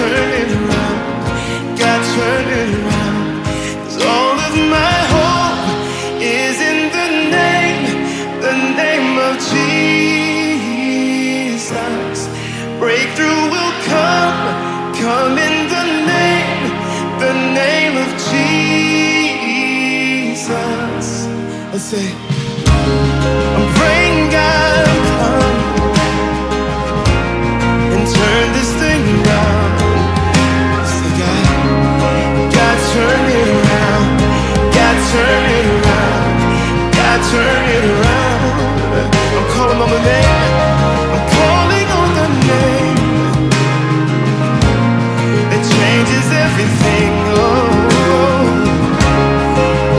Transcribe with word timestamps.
turning 0.00 0.39
turn 37.30 37.64
it 37.76 37.84
around. 37.94 38.42
I'm 39.38 39.46
calling 39.54 39.80
on 39.84 39.90
the 39.96 40.02
name. 40.12 40.54
I'm 41.14 41.24
calling 41.38 41.88
on 42.00 42.08
the 42.18 42.26
name. 42.50 42.98
It 45.54 45.62
changes 45.74 46.26
everything. 46.46 47.10
Oh, 47.38 47.70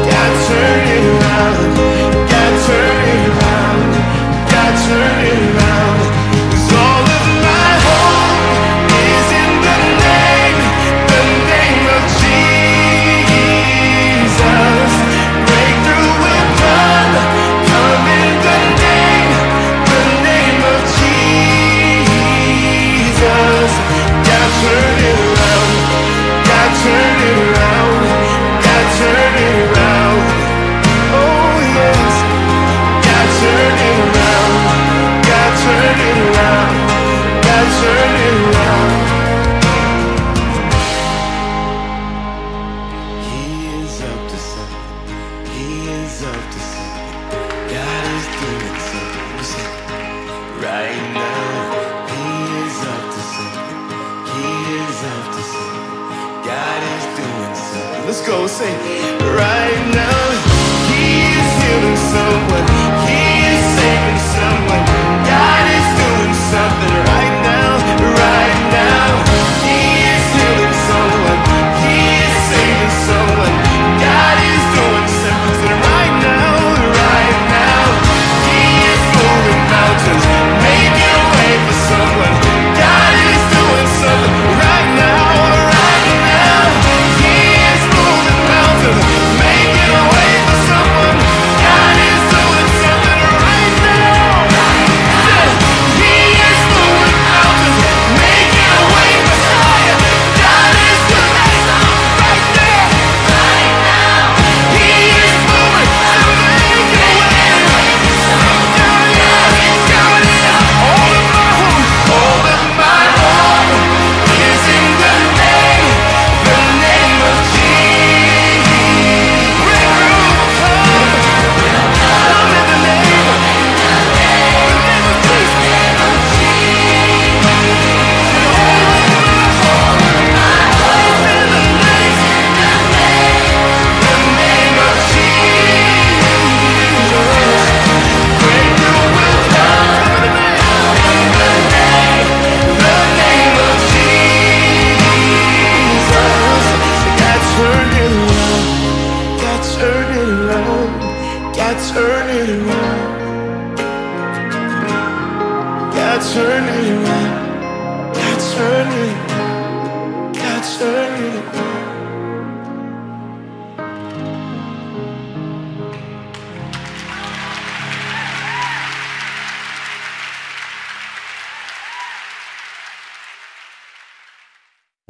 God, 0.09 0.31
turn 0.47 0.81
it 0.96 1.06
around. 1.14 1.72
God, 2.31 2.53
turn 2.68 3.00
it 3.14 3.24
around. 3.31 3.81
God, 4.52 4.74
turn 4.86 5.25
it 5.25 5.40
around. 5.40 5.50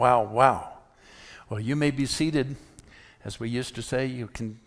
Wow, 0.01 0.24
wow. 0.24 0.80
Well, 1.48 1.59
you 1.59 1.75
may 1.75 1.92
be 1.92 2.07
seated. 2.07 2.56
As 3.24 3.39
we 3.39 3.50
used 3.50 3.75
to 3.75 3.83
say, 3.83 4.07
you 4.07 4.25
can, 4.25 4.59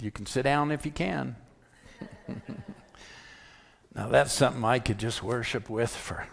you 0.00 0.10
can 0.10 0.26
sit 0.26 0.42
down 0.42 0.72
if 0.72 0.84
you 0.84 0.90
can. 0.90 1.36
now, 3.94 4.08
that's 4.08 4.32
something 4.32 4.64
I 4.64 4.80
could 4.80 4.98
just 4.98 5.22
worship 5.22 5.70
with 5.70 5.94
for 5.94 6.26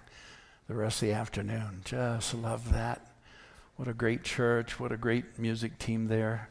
the 0.68 0.74
rest 0.74 1.04
of 1.04 1.10
the 1.10 1.14
afternoon. 1.14 1.82
Just 1.86 2.34
love 2.34 2.74
that. 2.74 3.06
What 3.76 3.88
a 3.88 3.94
great 3.94 4.24
church. 4.24 4.80
What 4.80 4.92
a 4.92 4.98
great 4.98 5.38
music 5.38 5.78
team 5.78 6.08
there. 6.08 6.50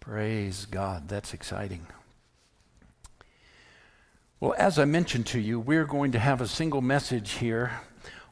Praise 0.00 0.64
God. 0.64 1.06
That's 1.10 1.34
exciting. 1.34 1.86
Well, 4.40 4.54
as 4.56 4.78
I 4.78 4.86
mentioned 4.86 5.26
to 5.26 5.38
you, 5.38 5.60
we're 5.60 5.84
going 5.84 6.12
to 6.12 6.18
have 6.18 6.40
a 6.40 6.48
single 6.48 6.80
message 6.80 7.32
here 7.32 7.72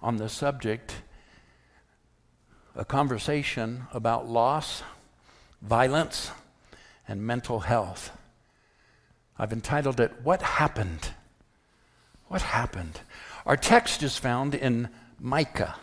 on 0.01 0.17
the 0.17 0.31
subject 0.31 0.95
a 2.79 2.85
conversation 2.85 3.89
about 3.93 4.29
loss, 4.29 4.85
violence, 5.61 6.31
and 7.09 7.21
mental 7.21 7.59
health. 7.59 8.17
I've 9.37 9.53
entitled 9.53 9.99
it, 9.99 10.13
What 10.23 10.43
Happened? 10.43 11.11
What 12.29 12.43
Happened? 12.43 13.01
Our 13.45 13.57
text 13.57 14.05
is 14.05 14.17
found 14.17 14.55
in 14.55 14.91
Micah 15.19 15.75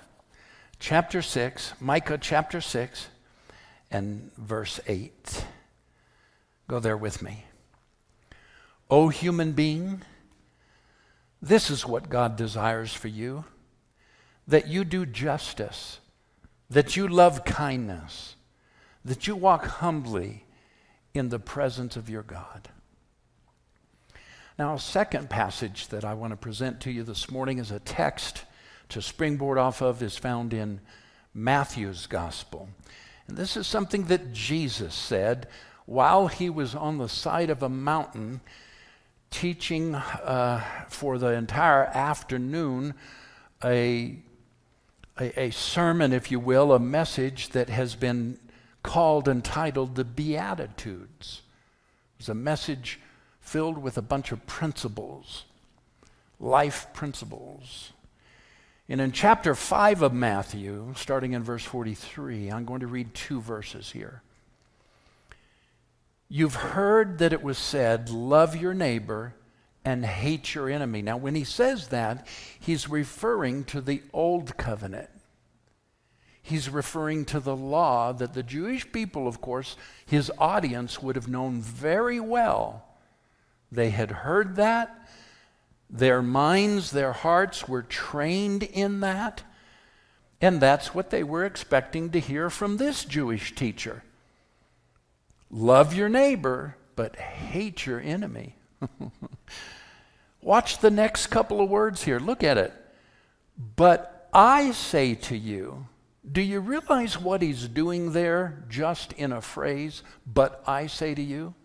chapter 0.79 1.21
6, 1.21 1.73
Micah 1.81 2.17
chapter 2.17 2.61
6, 2.61 3.07
and 3.91 4.31
verse 4.37 4.79
8. 4.87 5.45
Go 6.69 6.79
there 6.79 6.97
with 6.97 7.21
me. 7.21 7.43
O 8.89 9.09
human 9.09 9.51
being, 9.51 10.01
this 11.41 11.69
is 11.69 11.85
what 11.85 12.07
God 12.07 12.37
desires 12.37 12.93
for 12.93 13.09
you 13.09 13.43
that 14.47 14.67
you 14.67 14.85
do 14.85 15.05
justice 15.05 15.99
that 16.69 16.95
you 16.95 17.07
love 17.07 17.45
kindness, 17.45 18.35
that 19.03 19.27
you 19.27 19.35
walk 19.35 19.65
humbly 19.65 20.45
in 21.13 21.29
the 21.29 21.39
presence 21.39 21.95
of 21.95 22.09
your 22.09 22.23
God. 22.23 22.69
Now, 24.57 24.75
a 24.75 24.79
second 24.79 25.29
passage 25.29 25.89
that 25.89 26.05
I 26.05 26.13
want 26.13 26.31
to 26.31 26.37
present 26.37 26.79
to 26.81 26.91
you 26.91 27.03
this 27.03 27.29
morning 27.29 27.57
is 27.57 27.71
a 27.71 27.79
text 27.79 28.45
to 28.89 29.01
springboard 29.01 29.57
off 29.57 29.81
of 29.81 30.01
is 30.01 30.17
found 30.17 30.53
in 30.53 30.79
Matthew's 31.33 32.07
gospel. 32.07 32.69
And 33.27 33.37
this 33.37 33.57
is 33.57 33.67
something 33.67 34.05
that 34.05 34.31
Jesus 34.31 34.93
said 34.93 35.47
while 35.85 36.27
he 36.27 36.49
was 36.49 36.73
on 36.73 36.97
the 36.97 37.09
side 37.09 37.49
of 37.49 37.61
a 37.61 37.69
mountain 37.69 38.41
teaching 39.29 39.95
uh, 39.95 40.63
for 40.89 41.17
the 41.17 41.33
entire 41.33 41.85
afternoon 41.85 42.93
a, 43.63 44.17
a, 45.19 45.39
a 45.39 45.51
sermon, 45.51 46.13
if 46.13 46.31
you 46.31 46.39
will, 46.39 46.73
a 46.73 46.79
message 46.79 47.49
that 47.49 47.69
has 47.69 47.95
been 47.95 48.37
called 48.83 49.27
and 49.27 49.43
titled 49.43 49.95
the 49.95 50.03
Beatitudes. 50.03 51.41
It 52.15 52.19
was 52.19 52.29
a 52.29 52.35
message 52.35 52.99
filled 53.39 53.77
with 53.77 53.97
a 53.97 54.01
bunch 54.01 54.31
of 54.31 54.45
principles, 54.45 55.45
life 56.39 56.87
principles. 56.93 57.93
And 58.87 59.01
in 59.01 59.11
chapter 59.11 59.55
5 59.55 60.03
of 60.03 60.13
Matthew, 60.13 60.93
starting 60.95 61.33
in 61.33 61.43
verse 61.43 61.63
43, 61.63 62.51
I'm 62.51 62.65
going 62.65 62.81
to 62.81 62.87
read 62.87 63.13
two 63.13 63.41
verses 63.41 63.91
here. 63.91 64.21
You've 66.29 66.55
heard 66.55 67.19
that 67.19 67.33
it 67.33 67.43
was 67.43 67.57
said, 67.57 68.09
Love 68.09 68.55
your 68.55 68.73
neighbor 68.73 69.33
and 69.85 70.03
hate 70.03 70.53
your 70.53 70.69
enemy. 70.69 71.01
Now, 71.01 71.17
when 71.17 71.35
he 71.35 71.43
says 71.43 71.89
that, 71.89 72.27
he's 72.59 72.89
referring 72.89 73.63
to 73.65 73.79
the 73.79 74.01
Old 74.11 74.57
Covenant. 74.57 75.09
He's 76.41 76.69
referring 76.69 77.25
to 77.25 77.39
the 77.39 77.55
law 77.55 78.11
that 78.11 78.33
the 78.33 78.43
Jewish 78.43 78.91
people, 78.91 79.27
of 79.27 79.41
course, 79.41 79.77
his 80.05 80.31
audience 80.37 81.01
would 81.01 81.15
have 81.15 81.27
known 81.27 81.61
very 81.61 82.19
well 82.19 82.85
they 83.71 83.89
had 83.89 84.11
heard 84.11 84.55
that. 84.55 85.07
Their 85.89 86.21
minds, 86.21 86.91
their 86.91 87.13
hearts 87.13 87.67
were 87.67 87.83
trained 87.83 88.63
in 88.63 89.01
that. 89.01 89.43
And 90.41 90.59
that's 90.59 90.93
what 90.93 91.09
they 91.09 91.23
were 91.23 91.45
expecting 91.45 92.09
to 92.11 92.19
hear 92.19 92.49
from 92.49 92.77
this 92.77 93.05
Jewish 93.05 93.55
teacher. 93.55 94.03
Love 95.49 95.93
your 95.93 96.09
neighbor, 96.09 96.75
but 96.95 97.15
hate 97.15 97.85
your 97.85 97.99
enemy. 97.99 98.55
Watch 100.45 100.77
the 100.77 100.91
next 100.91 101.27
couple 101.27 101.59
of 101.59 101.71
words 101.71 102.03
here. 102.03 102.19
Look 102.19 102.43
at 102.43 102.55
it. 102.59 102.71
But 103.75 104.29
I 104.31 104.73
say 104.73 105.15
to 105.15 105.35
you, 105.35 105.87
do 106.31 106.39
you 106.39 106.59
realize 106.59 107.19
what 107.19 107.41
he's 107.41 107.67
doing 107.67 108.11
there 108.11 108.63
just 108.69 109.11
in 109.13 109.31
a 109.31 109.41
phrase? 109.41 110.03
But 110.31 110.63
I 110.67 110.85
say 110.85 111.15
to 111.15 111.21
you? 111.21 111.55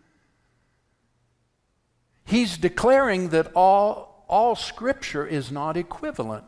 He's 2.25 2.57
declaring 2.57 3.29
that 3.29 3.53
all, 3.55 4.25
all 4.29 4.57
Scripture 4.57 5.27
is 5.27 5.53
not 5.53 5.77
equivalent. 5.77 6.47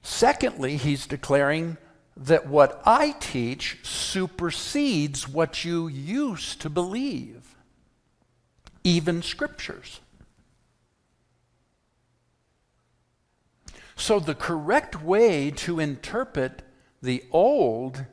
Secondly, 0.00 0.78
he's 0.78 1.06
declaring 1.06 1.76
that 2.16 2.46
what 2.46 2.82
I 2.84 3.12
teach 3.20 3.78
supersedes 3.82 5.28
what 5.28 5.64
you 5.64 5.88
used 5.88 6.60
to 6.60 6.70
believe, 6.70 7.54
even 8.84 9.22
scriptures. 9.22 10.00
So, 13.96 14.18
the 14.18 14.34
correct 14.34 15.02
way 15.02 15.50
to 15.52 15.78
interpret 15.78 16.62
the 17.00 17.24
old 17.30 18.04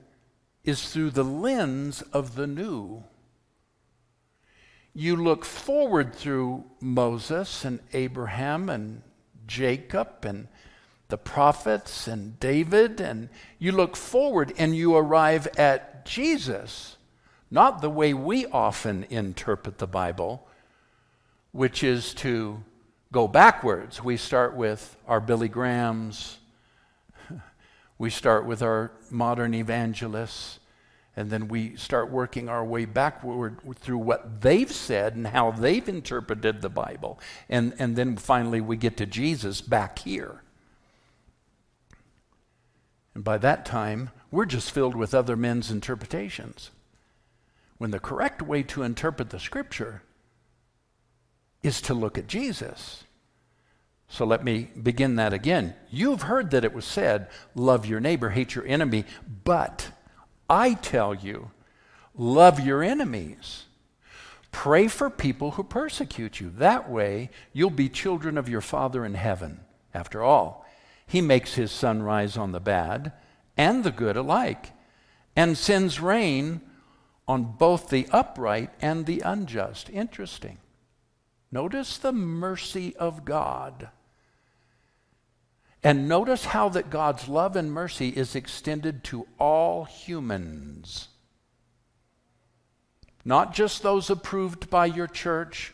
is 0.63 0.92
through 0.92 1.12
the 1.12 1.24
lens 1.24 2.01
of 2.13 2.36
the 2.36 2.48
new. 2.48 3.04
You 4.94 5.16
look 5.16 5.46
forward 5.46 6.13
through 6.13 6.66
Moses 6.80 7.66
and 7.66 7.80
Abraham 7.94 8.69
and 8.69 9.01
Jacob 9.48 10.25
and 10.25 10.48
the 11.10 11.18
prophets 11.18 12.08
and 12.08 12.40
David, 12.40 13.02
and 13.02 13.30
you 13.58 13.72
look 13.72 13.96
forward 13.96 14.54
and 14.58 14.76
you 14.76 14.96
arrive 14.96 15.48
at 15.58 16.06
Jesus, 16.06 16.98
not 17.51 17.82
the 17.82 17.89
way 17.89 18.13
we 18.13 18.46
often 18.46 19.06
interpret 19.10 19.80
the 19.80 19.88
Bible, 19.88 20.48
which 21.51 21.84
is 21.84 22.13
to 22.13 22.63
go 23.12 23.28
backwards. 23.28 24.04
We 24.04 24.18
start 24.18 24.56
with 24.56 24.96
our 25.08 25.20
Billy 25.20 25.50
Grahams, 25.50 26.38
we 27.98 28.12
start 28.12 28.46
with 28.46 28.62
our 28.62 28.92
modern 29.10 29.56
evangelists, 29.56 30.60
and 31.16 31.32
then 31.32 31.48
we 31.48 31.75
start 31.75 32.12
working 32.12 32.50
our 32.50 32.63
way 32.63 32.86
backward 32.86 33.58
through 33.80 33.98
what 33.98 34.42
they've 34.42 34.72
said 34.72 35.16
and 35.16 35.25
how 35.25 35.50
they've 35.50 35.89
interpreted 35.89 36.62
the 36.62 36.70
Bible. 36.70 37.20
And, 37.50 37.74
and 37.80 37.96
then 37.96 38.16
finally 38.16 38.62
we 38.62 38.78
get 38.78 38.96
to 38.98 39.08
Jesus 39.08 39.60
back 39.60 39.98
here. 39.98 40.44
And 43.20 43.24
by 43.26 43.38
that 43.40 43.66
time, 43.66 44.12
we're 44.32 44.46
just 44.46 44.72
filled 44.72 44.96
with 44.96 45.14
other 45.14 45.36
men's 45.36 45.70
interpretations. 45.70 46.72
When 47.78 47.92
the 47.92 48.00
correct 48.00 48.42
way 48.42 48.64
to 48.64 48.84
interpret 48.84 49.30
the 49.30 49.42
scripture 49.42 50.04
is 51.62 51.82
to 51.82 51.94
look 51.94 52.18
at 52.18 52.28
Jesus. 52.28 53.04
So 54.08 54.24
let 54.24 54.42
me 54.42 54.70
begin 54.82 55.18
that 55.18 55.34
again. 55.34 55.76
You've 55.92 56.22
heard 56.22 56.52
that 56.52 56.64
it 56.64 56.74
was 56.74 56.86
said, 56.86 57.28
Love 57.56 57.86
your 57.86 58.00
neighbor, 58.00 58.30
hate 58.30 58.56
your 58.56 58.66
enemy, 58.66 59.04
but 59.44 59.92
I 60.50 60.76
tell 60.76 61.14
you, 61.14 61.52
love 62.16 62.62
your 62.62 62.82
enemies. 62.82 63.66
Pray 64.54 64.88
for 64.88 65.10
people 65.10 65.52
who 65.52 65.64
persecute 65.64 66.40
you. 66.40 66.52
That 66.52 66.90
way, 66.90 67.32
you'll 67.52 67.70
be 67.70 67.90
children 67.90 68.38
of 68.38 68.48
your 68.48 68.62
Father 68.62 69.04
in 69.04 69.16
heaven. 69.16 69.60
After 69.94 70.24
all, 70.24 70.59
He 71.10 71.22
makes 71.22 71.56
His 71.56 71.72
sun 71.72 72.04
rise 72.04 72.38
on 72.38 72.51
the 72.51 72.60
bad 72.60 73.13
and 73.58 73.84
the 73.84 73.92
good 73.92 74.16
alike, 74.16 74.72
and 75.36 75.58
sends 75.58 76.00
rain 76.00 76.62
on 77.28 77.56
both 77.58 77.89
the 77.89 78.08
upright 78.12 78.70
and 78.80 79.08
the 79.08 79.20
unjust. 79.22 79.89
Interesting. 79.89 80.60
Notice 81.51 81.98
the 81.98 82.13
mercy 82.13 82.96
of 82.96 83.25
God. 83.25 83.89
And 85.84 86.08
notice 86.08 86.46
how 86.46 86.70
that 86.70 86.92
God's 86.92 87.28
love 87.28 87.56
and 87.56 87.72
mercy 87.72 88.10
is 88.10 88.36
extended 88.36 89.04
to 89.06 89.25
all 89.39 89.86
humans. 89.86 91.08
Not 93.25 93.56
just 93.56 93.82
those 93.82 94.12
approved 94.12 94.70
by 94.70 94.86
your 94.86 95.08
church, 95.08 95.74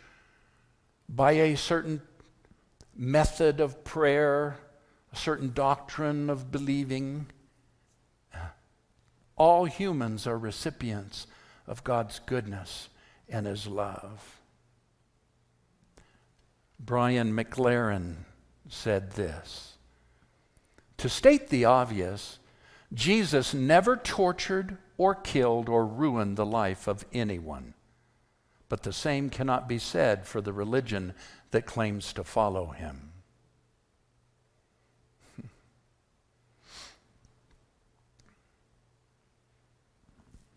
by 1.09 1.33
a 1.33 1.57
certain 1.57 2.01
method 2.95 3.59
of 3.59 3.83
prayer, 3.83 4.57
a 5.15 5.17
certain 5.17 5.53
doctrine 5.53 6.29
of 6.29 6.51
believing. 6.51 7.27
All 9.37 9.63
humans 9.63 10.27
are 10.27 10.37
recipients 10.37 11.25
of 11.67 11.85
God's 11.85 12.19
goodness 12.25 12.89
and 13.29 13.45
His 13.45 13.65
love. 13.65 14.41
Brian 16.77 17.33
McLaren 17.33 18.15
said 18.67 19.11
this 19.11 19.77
To 20.97 21.07
state 21.07 21.47
the 21.47 21.63
obvious, 21.63 22.39
Jesus 22.93 23.53
never 23.53 23.95
tortured 23.95 24.77
or 24.97 25.15
killed 25.15 25.69
or 25.69 25.85
ruined 25.85 26.35
the 26.35 26.45
life 26.45 26.87
of 26.87 27.05
anyone. 27.13 27.73
But 28.67 28.83
the 28.83 28.93
same 28.93 29.29
cannot 29.29 29.69
be 29.69 29.79
said 29.79 30.27
for 30.27 30.41
the 30.41 30.53
religion 30.53 31.13
that 31.51 31.65
claims 31.65 32.11
to 32.13 32.23
follow 32.25 32.67
him. 32.71 33.13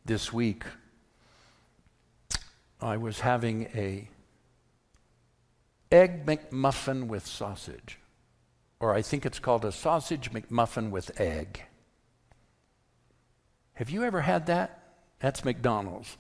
This 0.09 0.33
week, 0.33 0.65
I 2.81 2.97
was 2.97 3.21
having 3.21 3.65
a 3.75 4.09
egg 5.93 6.25
McMuffin 6.25 7.09
with 7.09 7.27
sausage, 7.27 7.99
or 8.81 8.95
I 8.95 9.03
think 9.03 9.27
it's 9.27 9.39
called 9.39 9.67
a 9.67 9.71
sausage 9.71 10.33
McMuffin 10.33 10.91
with 10.91 11.21
egg. 11.21 11.63
Have 13.75 13.91
you 13.91 14.03
ever 14.03 14.23
had 14.23 14.47
that? 14.47 14.83
That's 15.21 15.45
McDonald's. 15.45 16.17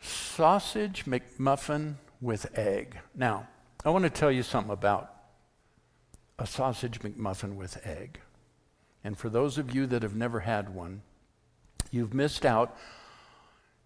Sausage 0.00 1.04
McMuffin 1.04 1.94
with 2.20 2.58
egg. 2.58 2.98
Now, 3.14 3.46
I 3.84 3.90
want 3.90 4.02
to 4.04 4.10
tell 4.10 4.32
you 4.32 4.42
something 4.42 4.72
about 4.72 5.14
a 6.36 6.48
sausage 6.48 6.98
McMuffin 6.98 7.54
with 7.54 7.86
egg. 7.86 8.18
And 9.04 9.16
for 9.16 9.28
those 9.28 9.56
of 9.56 9.72
you 9.72 9.86
that 9.86 10.02
have 10.02 10.16
never 10.16 10.40
had 10.40 10.74
one, 10.74 11.02
you've 11.90 12.14
missed 12.14 12.44
out. 12.44 12.76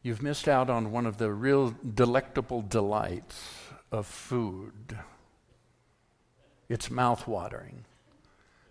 You've 0.03 0.23
missed 0.23 0.49
out 0.49 0.69
on 0.69 0.91
one 0.91 1.07
of 1.07 1.19
the 1.19 1.31
real 1.31 1.75
delectable 1.95 2.63
delights 2.63 3.41
of 3.91 4.07
food. 4.07 4.99
It's 6.69 6.91
mouth-watering. 6.91 7.85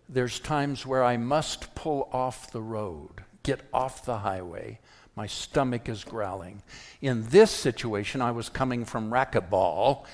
There's 0.10 0.40
times 0.40 0.86
where 0.86 1.04
I 1.04 1.16
must 1.16 1.74
pull 1.74 2.10
off 2.12 2.52
the 2.52 2.62
road, 2.62 3.24
get 3.44 3.62
off 3.74 4.04
the 4.04 4.18
highway. 4.18 4.80
My 5.16 5.28
stomach 5.28 5.88
is 5.88 6.04
growling. 6.04 6.64
In 7.02 7.28
this 7.30 7.52
situation, 7.52 8.22
I 8.22 8.32
was 8.32 8.50
coming 8.50 8.84
from 8.84 9.12
racquetball 9.12 10.06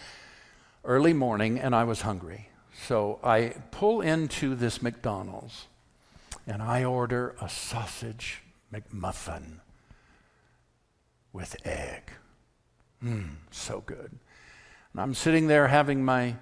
early 0.84 1.14
morning 1.14 1.60
and 1.60 1.74
I 1.74 1.84
was 1.84 2.02
hungry. 2.02 2.50
So 2.86 3.20
I 3.24 3.56
pull 3.72 4.02
into 4.02 4.54
this 4.54 4.82
McDonald's 4.82 5.66
and 6.46 6.62
I 6.62 6.84
order 6.84 7.36
a 7.42 7.50
sausage 7.50 8.44
McMuffin 8.74 9.60
with 11.34 11.56
egg. 11.66 12.12
Mmm, 13.04 13.36
so 13.52 13.82
good. 13.82 14.20
And 14.92 15.02
I'm 15.02 15.14
sitting 15.14 15.48
there 15.48 15.68
having 15.68 16.04
my 16.04 16.36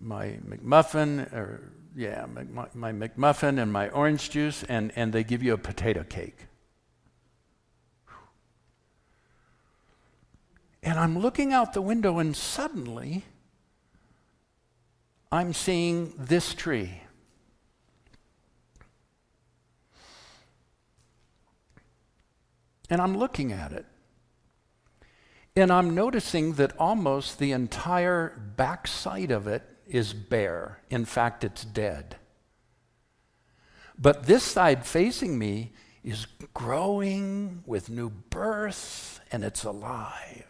my 0.00 0.38
McMuffin, 0.46 1.32
or 1.32 1.72
yeah, 1.96 2.26
my, 2.26 2.66
my 2.74 2.92
McMuffin 2.92 3.60
and 3.60 3.72
my 3.72 3.88
orange 3.88 4.30
juice, 4.30 4.62
and, 4.64 4.92
and 4.96 5.12
they 5.12 5.24
give 5.24 5.42
you 5.42 5.54
a 5.54 5.58
potato 5.58 6.04
cake. 6.04 6.46
And 10.82 10.98
I'm 10.98 11.18
looking 11.18 11.52
out 11.52 11.72
the 11.72 11.80
window, 11.80 12.18
and 12.18 12.36
suddenly 12.36 13.24
I'm 15.32 15.54
seeing 15.54 16.12
this 16.18 16.52
tree. 16.52 17.00
And 22.94 23.02
I'm 23.02 23.18
looking 23.18 23.50
at 23.50 23.72
it. 23.72 23.86
And 25.56 25.72
I'm 25.72 25.96
noticing 25.96 26.52
that 26.52 26.78
almost 26.78 27.40
the 27.40 27.50
entire 27.50 28.40
backside 28.56 29.32
of 29.32 29.48
it 29.48 29.64
is 29.84 30.12
bare. 30.12 30.80
In 30.90 31.04
fact, 31.04 31.42
it's 31.42 31.64
dead. 31.64 32.18
But 33.98 34.26
this 34.26 34.44
side 34.44 34.86
facing 34.86 35.36
me 35.40 35.72
is 36.04 36.28
growing 36.54 37.64
with 37.66 37.90
new 37.90 38.10
birth 38.10 39.18
and 39.32 39.42
it's 39.42 39.64
alive. 39.64 40.46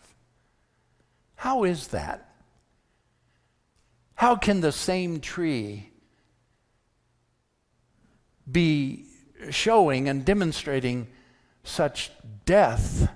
How 1.37 1.65
is 1.65 1.87
that? 1.89 2.29
How 4.17 4.37
can 4.37 4.61
the 4.61 4.71
same 4.71 5.19
tree 5.19 5.93
be 8.53 9.07
showing 9.49 10.11
and 10.11 10.27
demonstrating 10.27 11.07
such 11.65 12.11
death 12.45 13.11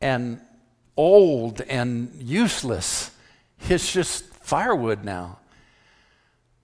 and 0.00 0.40
old 0.96 1.60
and 1.62 2.14
useless. 2.18 3.10
It's 3.68 3.92
just 3.92 4.24
firewood 4.24 5.04
now. 5.04 5.40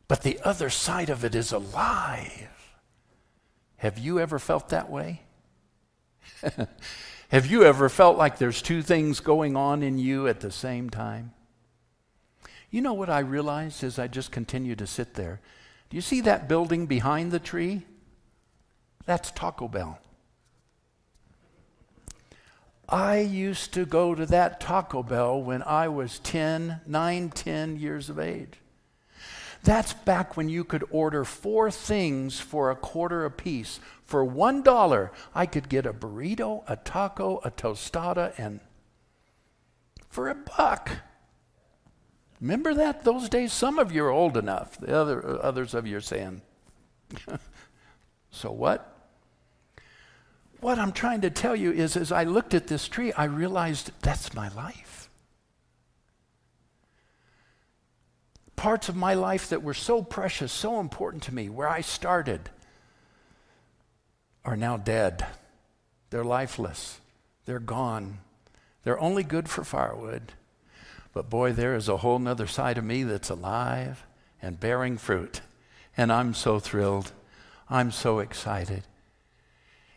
But 0.08 0.22
the 0.22 0.38
other 0.44 0.70
side 0.70 1.10
of 1.10 1.24
it 1.24 1.34
is 1.34 1.52
alive. 1.52 2.48
Have 3.76 3.98
you 3.98 4.20
ever 4.20 4.38
felt 4.38 4.68
that 4.68 4.90
way? 4.90 5.22
Have 7.28 7.46
you 7.46 7.64
ever 7.64 7.88
felt 7.88 8.16
like 8.16 8.38
there's 8.38 8.62
two 8.62 8.82
things 8.82 9.20
going 9.20 9.56
on 9.56 9.82
in 9.82 9.98
you 9.98 10.28
at 10.28 10.40
the 10.40 10.52
same 10.52 10.90
time? 10.90 11.32
You 12.70 12.80
know 12.80 12.92
what 12.92 13.10
I 13.10 13.20
realized 13.20 13.82
as 13.82 13.98
I 13.98 14.06
just 14.06 14.30
continue 14.30 14.76
to 14.76 14.86
sit 14.86 15.14
there? 15.14 15.40
Do 15.90 15.96
you 15.96 16.00
see 16.00 16.20
that 16.22 16.48
building 16.48 16.86
behind 16.86 17.32
the 17.32 17.38
tree? 17.38 17.82
That's 19.04 19.30
Taco 19.30 19.66
Bell. 19.66 19.98
I 22.92 23.20
used 23.20 23.72
to 23.72 23.86
go 23.86 24.14
to 24.14 24.26
that 24.26 24.60
Taco 24.60 25.02
Bell 25.02 25.42
when 25.42 25.62
I 25.62 25.88
was 25.88 26.18
10, 26.18 26.82
9, 26.86 27.30
10 27.30 27.76
years 27.78 28.10
of 28.10 28.18
age. 28.18 28.58
That's 29.64 29.94
back 29.94 30.36
when 30.36 30.50
you 30.50 30.62
could 30.62 30.84
order 30.90 31.24
four 31.24 31.70
things 31.70 32.38
for 32.38 32.70
a 32.70 32.76
quarter 32.76 33.24
apiece. 33.24 33.80
For 34.04 34.22
one 34.22 34.60
dollar, 34.60 35.10
I 35.34 35.46
could 35.46 35.70
get 35.70 35.86
a 35.86 35.92
burrito, 35.94 36.64
a 36.68 36.76
taco, 36.76 37.40
a 37.44 37.50
tostada, 37.50 38.34
and 38.36 38.60
for 40.10 40.28
a 40.28 40.34
buck. 40.34 40.90
Remember 42.42 42.74
that 42.74 43.04
those 43.04 43.30
days? 43.30 43.54
Some 43.54 43.78
of 43.78 43.90
you 43.92 44.04
are 44.04 44.10
old 44.10 44.36
enough. 44.36 44.76
The 44.78 44.94
other 44.94 45.42
others 45.42 45.72
of 45.74 45.86
you 45.86 45.96
are 45.96 46.02
saying, 46.02 46.42
"So 48.30 48.50
what?" 48.50 48.91
What 50.62 50.78
I'm 50.78 50.92
trying 50.92 51.22
to 51.22 51.30
tell 51.30 51.56
you 51.56 51.72
is 51.72 51.96
as 51.96 52.12
I 52.12 52.22
looked 52.22 52.54
at 52.54 52.68
this 52.68 52.86
tree, 52.86 53.12
I 53.12 53.24
realized 53.24 53.90
that's 54.00 54.32
my 54.32 54.48
life. 54.50 55.10
Parts 58.54 58.88
of 58.88 58.94
my 58.94 59.14
life 59.14 59.48
that 59.48 59.64
were 59.64 59.74
so 59.74 60.02
precious, 60.02 60.52
so 60.52 60.78
important 60.78 61.24
to 61.24 61.34
me, 61.34 61.48
where 61.48 61.68
I 61.68 61.80
started, 61.80 62.48
are 64.44 64.56
now 64.56 64.76
dead. 64.76 65.26
They're 66.10 66.22
lifeless. 66.22 67.00
They're 67.44 67.58
gone. 67.58 68.18
They're 68.84 69.00
only 69.00 69.24
good 69.24 69.48
for 69.48 69.64
firewood. 69.64 70.32
But 71.12 71.28
boy, 71.28 71.52
there 71.52 71.74
is 71.74 71.88
a 71.88 71.98
whole 71.98 72.20
nother 72.20 72.46
side 72.46 72.78
of 72.78 72.84
me 72.84 73.02
that's 73.02 73.30
alive 73.30 74.04
and 74.40 74.60
bearing 74.60 74.96
fruit. 74.96 75.40
And 75.96 76.12
I'm 76.12 76.34
so 76.34 76.60
thrilled. 76.60 77.10
I'm 77.68 77.90
so 77.90 78.20
excited. 78.20 78.84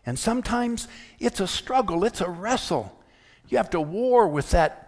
And 0.05 0.19
sometimes 0.19 0.87
it's 1.19 1.39
a 1.39 1.47
struggle, 1.47 2.03
it's 2.03 2.21
a 2.21 2.29
wrestle. 2.29 2.97
You 3.49 3.57
have 3.57 3.71
to 3.71 3.81
war 3.81 4.27
with 4.27 4.51
that 4.51 4.81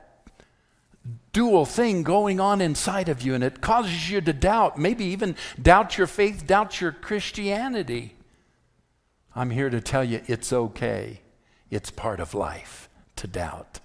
dual 1.33 1.65
thing 1.65 2.03
going 2.03 2.39
on 2.39 2.61
inside 2.61 3.09
of 3.09 3.21
you, 3.21 3.35
and 3.35 3.43
it 3.43 3.61
causes 3.61 4.09
you 4.09 4.21
to 4.21 4.33
doubt, 4.33 4.77
maybe 4.77 5.05
even 5.05 5.35
doubt 5.61 5.97
your 5.97 6.07
faith, 6.07 6.45
doubt 6.47 6.81
your 6.81 6.91
Christianity. 6.91 8.15
I'm 9.35 9.51
here 9.51 9.69
to 9.69 9.81
tell 9.81 10.03
you 10.03 10.21
it's 10.27 10.51
okay. 10.51 11.21
It's 11.69 11.91
part 11.91 12.19
of 12.19 12.33
life 12.33 12.89
to 13.17 13.27
doubt. 13.27 13.79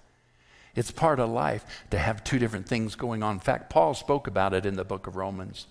It's 0.75 0.91
part 0.91 1.21
of 1.21 1.29
life 1.29 1.65
to 1.91 1.99
have 1.99 2.25
two 2.25 2.39
different 2.39 2.67
things 2.67 2.95
going 2.95 3.23
on. 3.23 3.35
In 3.35 3.41
fact, 3.41 3.69
Paul 3.69 3.93
spoke 3.93 4.27
about 4.27 4.55
it 4.55 4.65
in 4.65 4.77
the 4.77 4.85
book 4.85 5.07
of 5.07 5.17
Romans. 5.17 5.67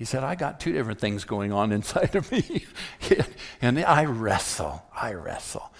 He 0.00 0.06
said, 0.06 0.24
I 0.24 0.34
got 0.34 0.58
two 0.58 0.72
different 0.72 0.98
things 0.98 1.24
going 1.24 1.52
on 1.52 1.72
inside 1.78 2.16
of 2.16 2.32
me. 2.32 2.64
and 3.60 3.78
I 3.80 4.06
wrestle. 4.06 4.82
I 4.96 5.12
wrestle. 5.12 5.70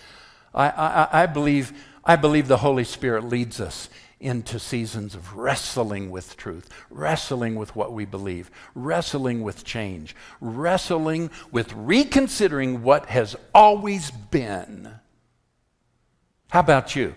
I, 0.55 0.69
I, 0.69 1.23
I, 1.23 1.27
believe, 1.27 1.73
I 2.05 2.17
believe 2.17 2.47
the 2.47 2.59
Holy 2.59 2.85
Spirit 2.85 3.25
leads 3.25 3.63
us 3.63 3.89
into 4.21 4.59
seasons 4.59 5.15
of 5.15 5.39
wrestling 5.39 6.11
with 6.11 6.37
truth, 6.37 6.69
wrestling 6.91 7.55
with 7.55 7.75
what 7.75 7.95
we 7.95 8.05
believe, 8.05 8.51
wrestling 8.75 9.41
with 9.41 9.65
change, 9.65 10.15
wrestling 10.39 11.31
with 11.51 11.73
reconsidering 11.73 12.83
what 12.83 13.07
has 13.07 13.37
always 13.55 14.11
been. 14.11 14.97
How 16.51 16.61
about 16.61 16.95
you? 16.95 17.15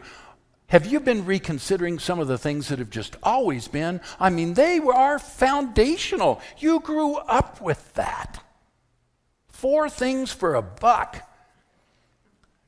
Have 0.73 0.87
you 0.87 0.99
been 0.99 1.23
reconsidering 1.23 1.99
some 1.99 2.17
of 2.17 2.27
the 2.27 2.39
things 2.39 2.69
that 2.69 2.79
have 2.79 2.89
just 2.89 3.15
always 3.21 3.67
been? 3.67 4.01
I 4.19 4.31
mean, 4.31 4.55
they 4.55 4.79
are 4.79 5.19
foundational. 5.19 6.41
You 6.57 6.79
grew 6.79 7.13
up 7.17 7.61
with 7.61 7.93
that. 7.93 8.43
Four 9.49 9.87
things 9.87 10.31
for 10.31 10.55
a 10.55 10.63
buck. 10.63 11.29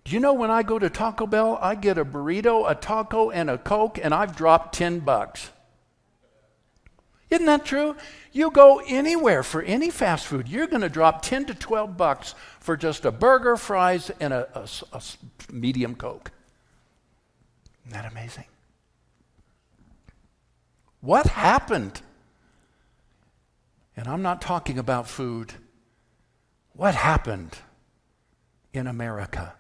Do 0.04 0.14
you 0.14 0.20
know 0.20 0.34
when 0.34 0.52
I 0.52 0.62
go 0.62 0.78
to 0.78 0.88
Taco 0.88 1.26
Bell, 1.26 1.58
I 1.60 1.74
get 1.74 1.98
a 1.98 2.06
burrito, 2.06 2.70
a 2.70 2.76
taco, 2.76 3.32
and 3.32 3.50
a 3.50 3.58
Coke, 3.58 3.98
and 4.00 4.14
I've 4.14 4.36
dropped 4.36 4.76
10 4.76 5.00
bucks? 5.00 5.50
Isn't 7.32 7.48
that 7.48 7.66
true? 7.66 7.96
You 8.32 8.52
go 8.52 8.84
anywhere 8.86 9.42
for 9.42 9.64
any 9.64 9.90
fast 9.90 10.28
food, 10.28 10.48
you're 10.48 10.68
going 10.68 10.84
to 10.84 10.90
drop 10.90 11.24
10 11.24 11.46
to 11.46 11.56
12 11.56 11.98
bucks 11.98 12.36
for 12.60 12.78
just 12.78 13.04
a 13.04 13.12
burger, 13.12 13.58
fries, 13.58 14.12
and 14.20 14.32
a, 14.32 14.48
a, 14.54 14.70
a 14.94 15.02
medium 15.52 15.96
Coke. 15.96 16.30
Isn't 17.86 18.02
that 18.02 18.12
amazing? 18.12 18.46
What 21.02 21.28
happened? 21.28 22.02
And 23.96 24.08
I'm 24.08 24.24
not 24.24 24.42
talking 24.42 24.80
about 24.80 25.08
food. 25.08 25.54
What 26.74 26.96
happened 26.96 27.60
in 28.74 28.88
America? 28.88 29.54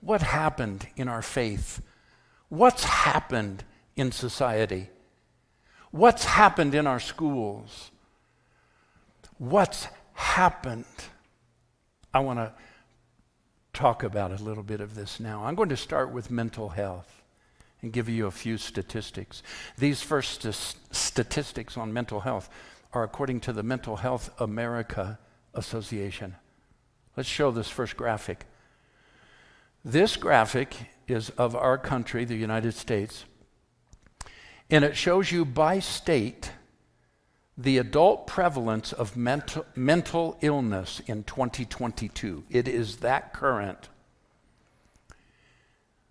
What 0.00 0.20
happened 0.20 0.86
in 0.96 1.08
our 1.08 1.22
faith? 1.22 1.80
What's 2.50 2.84
happened 2.84 3.64
in 3.96 4.12
society? 4.12 4.90
What's 5.90 6.24
happened 6.24 6.74
in 6.74 6.86
our 6.86 7.00
schools? 7.00 7.90
What's 9.38 9.88
happened? 10.12 10.84
I 12.12 12.20
want 12.20 12.40
to 12.40 12.52
talk 13.72 14.02
about 14.02 14.38
a 14.38 14.42
little 14.42 14.62
bit 14.62 14.80
of 14.80 14.94
this 14.94 15.18
now. 15.18 15.44
I'm 15.44 15.54
going 15.54 15.70
to 15.70 15.76
start 15.76 16.12
with 16.12 16.30
mental 16.30 16.68
health 16.68 17.13
and 17.84 17.92
give 17.92 18.08
you 18.08 18.26
a 18.26 18.30
few 18.30 18.56
statistics. 18.56 19.42
These 19.76 20.00
first 20.00 20.40
st- 20.42 20.76
statistics 20.90 21.76
on 21.76 21.92
mental 21.92 22.20
health 22.20 22.48
are 22.94 23.02
according 23.02 23.40
to 23.40 23.52
the 23.52 23.62
Mental 23.62 23.96
Health 23.96 24.30
America 24.40 25.18
Association. 25.52 26.34
Let's 27.14 27.28
show 27.28 27.50
this 27.50 27.68
first 27.68 27.94
graphic. 27.94 28.46
This 29.84 30.16
graphic 30.16 30.74
is 31.06 31.28
of 31.36 31.54
our 31.54 31.76
country, 31.76 32.24
the 32.24 32.36
United 32.36 32.72
States, 32.72 33.26
and 34.70 34.82
it 34.82 34.96
shows 34.96 35.30
you 35.30 35.44
by 35.44 35.78
state 35.78 36.52
the 37.58 37.76
adult 37.76 38.26
prevalence 38.26 38.94
of 38.94 39.14
mental, 39.14 39.66
mental 39.76 40.38
illness 40.40 41.02
in 41.06 41.22
2022. 41.24 42.44
It 42.48 42.66
is 42.66 42.96
that 42.96 43.34
current. 43.34 43.90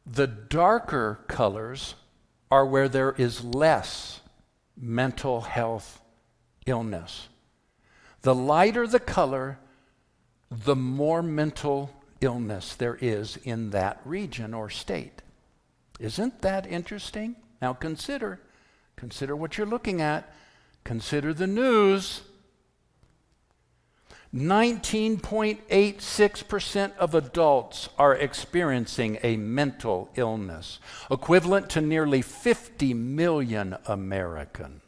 The 0.06 0.28
darker 0.28 1.22
colors 1.28 1.96
are 2.52 2.66
where 2.66 2.90
there 2.90 3.14
is 3.14 3.44
less 3.44 4.22
mental 4.76 5.42
health 5.42 6.02
illness. 6.66 7.30
The 8.22 8.36
lighter 8.36 8.88
the 8.88 9.00
color, 9.00 9.60
the 10.50 10.76
more 10.76 11.22
mental 11.22 11.92
illness 12.22 12.76
there 12.76 12.98
is 13.02 13.38
in 13.38 13.72
that 13.72 14.00
region 14.06 14.54
or 14.54 14.70
state. 14.70 15.22
Isn't 16.00 16.42
that 16.42 16.66
interesting? 16.66 17.36
Now 17.62 17.74
consider 17.74 18.40
consider 18.96 19.36
what 19.36 19.58
you're 19.58 19.68
looking 19.68 20.02
at. 20.02 20.34
Consider 20.84 21.34
the 21.34 21.48
news. 21.48 22.22
19.86% 24.34 26.98
of 26.98 27.14
adults 27.14 27.90
are 28.00 28.16
experiencing 28.16 29.20
a 29.22 29.38
mental 29.38 30.10
illness, 30.16 30.80
equivalent 31.12 31.70
to 31.70 31.82
nearly 31.82 32.24
50 32.24 32.96
million 32.96 33.78
Americans. 33.86 34.82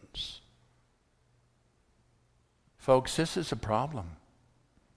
Folks, 2.78 3.16
this 3.16 3.38
is 3.38 3.52
a 3.52 3.56
problem. 3.56 4.18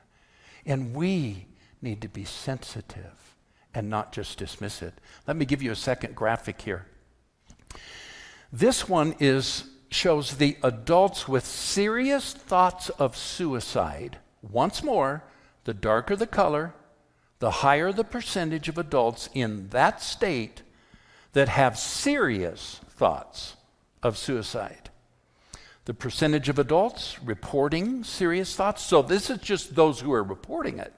and 0.65 0.95
we 0.95 1.47
need 1.81 2.01
to 2.01 2.09
be 2.09 2.25
sensitive 2.25 3.35
and 3.73 3.89
not 3.89 4.11
just 4.11 4.37
dismiss 4.37 4.81
it. 4.81 4.93
Let 5.27 5.35
me 5.35 5.45
give 5.45 5.61
you 5.61 5.71
a 5.71 5.75
second 5.75 6.15
graphic 6.15 6.61
here. 6.61 6.85
This 8.51 8.87
one 8.87 9.15
is 9.19 9.65
shows 9.95 10.35
the 10.35 10.57
adults 10.61 11.27
with 11.27 11.45
serious 11.45 12.33
thoughts 12.33 12.89
of 12.89 13.15
suicide. 13.15 14.17
Once 14.41 14.83
more, 14.83 15.23
the 15.63 15.73
darker 15.73 16.15
the 16.15 16.27
color, 16.27 16.73
the 17.39 17.51
higher 17.51 17.91
the 17.91 18.03
percentage 18.03 18.67
of 18.67 18.77
adults 18.77 19.29
in 19.33 19.69
that 19.69 20.01
state 20.01 20.61
that 21.31 21.47
have 21.47 21.79
serious 21.79 22.81
thoughts 22.89 23.55
of 24.03 24.17
suicide. 24.17 24.89
The 25.85 25.93
percentage 25.93 26.49
of 26.49 26.59
adults 26.59 27.17
reporting 27.23 28.03
serious 28.03 28.55
thoughts, 28.55 28.83
so 28.83 29.01
this 29.01 29.29
is 29.29 29.39
just 29.39 29.75
those 29.75 30.01
who 30.01 30.11
are 30.11 30.23
reporting 30.23 30.77
it 30.77 30.93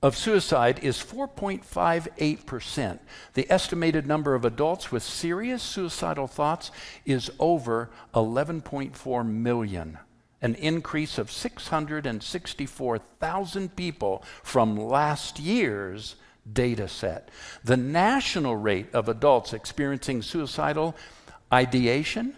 of 0.00 0.16
suicide 0.16 0.78
is 0.80 0.98
4.58%. 0.98 3.00
The 3.34 3.50
estimated 3.50 4.06
number 4.06 4.36
of 4.36 4.44
adults 4.44 4.92
with 4.92 5.02
serious 5.02 5.60
suicidal 5.62 6.28
thoughts 6.28 6.70
is 7.04 7.32
over 7.40 7.90
11.4 8.14 9.26
million, 9.26 9.98
an 10.40 10.54
increase 10.54 11.18
of 11.18 11.32
664,000 11.32 13.74
people 13.74 14.22
from 14.44 14.76
last 14.76 15.40
year's 15.40 16.14
data 16.50 16.86
set. 16.86 17.28
The 17.64 17.76
national 17.76 18.54
rate 18.56 18.94
of 18.94 19.08
adults 19.08 19.52
experiencing 19.52 20.22
suicidal 20.22 20.94
ideation 21.52 22.36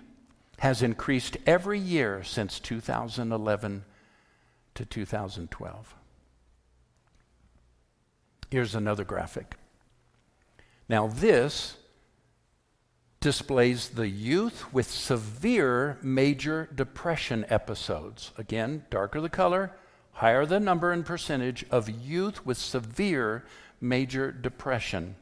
has 0.61 0.83
increased 0.83 1.37
every 1.46 1.79
year 1.79 2.25
since 2.25 2.59
2011 2.59 3.85
to 4.75 4.87
2012. 4.87 5.94
Here's 8.50 8.74
another 8.74 9.04
graphic. 9.04 9.56
Now, 10.88 11.06
this 11.06 11.76
displays 13.20 13.90
the 13.90 14.08
youth 14.08 14.72
with 14.72 14.90
severe 14.90 15.98
major 16.02 16.68
depression 16.74 17.44
episodes. 17.48 18.32
Again, 18.36 18.86
darker 18.90 19.20
the 19.20 19.28
color, 19.28 19.72
higher 20.12 20.44
the 20.46 20.58
number 20.58 20.90
and 20.90 21.06
percentage 21.06 21.64
of 21.70 21.88
youth 21.88 22.44
with 22.44 22.58
severe 22.58 23.44
major 23.80 24.32
depression. 24.32 25.14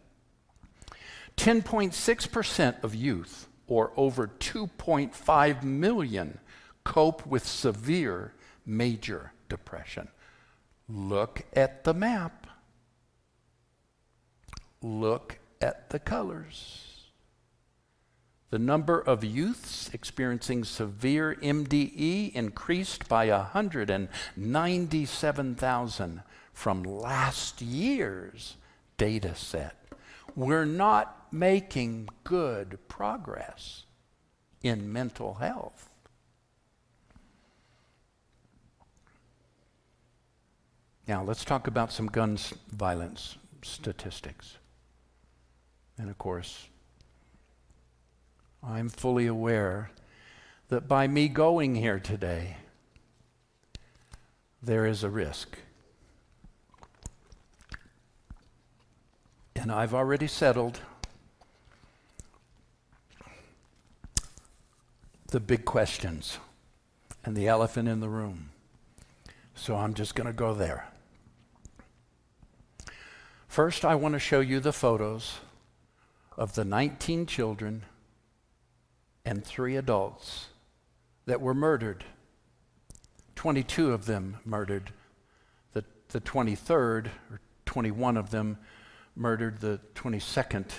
10.6% 1.37 2.83
of 2.83 2.95
youth, 2.95 3.47
or 3.67 3.93
over 3.97 4.27
2.5 4.27 5.63
million, 5.63 6.39
cope 6.83 7.27
with 7.27 7.47
severe 7.47 8.33
major 8.65 9.33
depression. 9.49 10.09
Look 10.89 11.45
at 11.55 11.85
the 11.85 11.95
map 11.95 12.48
look 14.83 15.39
at 15.61 15.91
the 15.91 15.99
colors. 15.99 16.85
The 18.51 18.59
number 18.59 18.99
of 18.99 19.23
youths 19.23 19.91
experiencing 19.93 20.65
severe 20.65 21.37
MDE 21.43 22.33
increased 22.33 23.07
by 23.07 23.29
197,000 23.29 26.23
from 26.53 26.83
last 26.83 27.61
year's 27.61 28.57
data 28.97 29.35
set. 29.35 29.77
We're 30.35 30.65
not 30.65 31.27
making 31.31 32.09
good 32.25 32.79
progress 32.89 33.85
in 34.63 34.91
mental 34.93 35.35
health. 35.35 35.91
Now, 41.07 41.23
let's 41.23 41.45
talk 41.45 41.67
about 41.67 41.93
some 41.93 42.07
gun 42.07 42.39
violence 42.71 43.37
statistics. 43.63 44.58
And 45.99 46.09
of 46.09 46.17
course, 46.17 46.69
I'm 48.63 48.89
fully 48.89 49.27
aware 49.27 49.91
that 50.69 50.87
by 50.87 51.09
me 51.09 51.29
going 51.29 51.75
here 51.75 51.99
today, 51.99 52.57
there 54.63 54.87
is 54.87 55.03
a 55.03 55.11
risk. 55.11 55.59
And 59.57 59.73
I've 59.73 59.95
already 59.95 60.29
settled 60.29 60.81
the 65.29 65.41
big 65.41 65.65
questions 65.65 66.39
and 67.25 67.37
the 67.37 67.49
elephant 67.49 67.89
in 67.89 68.01
the 68.01 68.09
room. 68.09 68.51
So 69.55 69.77
I'm 69.77 69.95
just 69.95 70.15
going 70.15 70.29
to 70.29 70.33
go 70.33 70.55
there. 70.55 70.87
First, 73.49 73.85
I 73.85 73.97
want 73.97 74.13
to 74.13 74.21
show 74.21 74.41
you 74.41 74.61
the 74.61 74.73
photos 74.73 75.41
of 76.39 76.55
the 76.55 76.65
19 76.65 77.27
children 77.27 77.85
and 79.25 79.45
three 79.45 79.77
adults 79.77 80.47
that 81.27 81.41
were 81.41 81.53
murdered. 81.53 82.05
22 83.35 83.93
of 83.93 84.07
them 84.07 84.39
murdered. 84.45 84.93
The, 85.73 85.85
the 86.09 86.21
23rd, 86.21 87.09
or 87.31 87.41
21 87.67 88.17
of 88.17 88.31
them 88.31 88.57
murdered. 89.17 89.61
The 89.61 89.81
22nd 89.97 90.71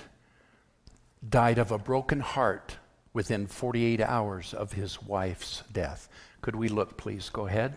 died 1.27 1.57
of 1.57 1.71
a 1.71 1.77
broken 1.77 2.21
heart 2.21 2.77
within 3.11 3.45
48 3.45 3.99
hours 3.99 4.53
of 4.53 4.71
his 4.71 5.03
wife's 5.03 5.63
death. 5.71 6.07
Could 6.41 6.55
we 6.55 6.69
look, 6.69 6.97
please? 6.97 7.29
Go 7.29 7.47
ahead. 7.47 7.75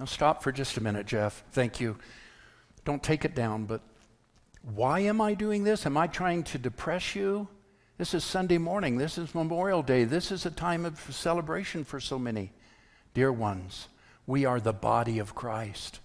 Now, 0.00 0.06
stop 0.06 0.42
for 0.42 0.50
just 0.50 0.78
a 0.78 0.82
minute, 0.82 1.04
Jeff. 1.04 1.44
Thank 1.52 1.78
you. 1.78 1.98
Don't 2.86 3.02
take 3.02 3.26
it 3.26 3.34
down, 3.34 3.66
but 3.66 3.82
why 4.62 5.00
am 5.00 5.20
I 5.20 5.34
doing 5.34 5.62
this? 5.62 5.84
Am 5.84 5.98
I 5.98 6.06
trying 6.06 6.42
to 6.44 6.58
depress 6.58 7.14
you? 7.14 7.48
This 7.98 8.14
is 8.14 8.24
Sunday 8.24 8.56
morning. 8.56 8.96
This 8.96 9.18
is 9.18 9.34
Memorial 9.34 9.82
Day. 9.82 10.04
This 10.04 10.32
is 10.32 10.46
a 10.46 10.50
time 10.50 10.86
of 10.86 10.98
celebration 11.14 11.84
for 11.84 12.00
so 12.00 12.18
many. 12.18 12.50
Dear 13.12 13.30
ones, 13.30 13.88
we 14.26 14.46
are 14.46 14.58
the 14.58 14.72
body 14.72 15.18
of 15.18 15.34
Christ. 15.34 16.00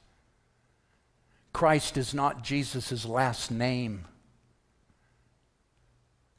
Christ 1.53 1.95
is 1.95 2.13
not 2.13 2.43
Jesus' 2.43 3.05
last 3.05 3.49
name. 3.49 4.08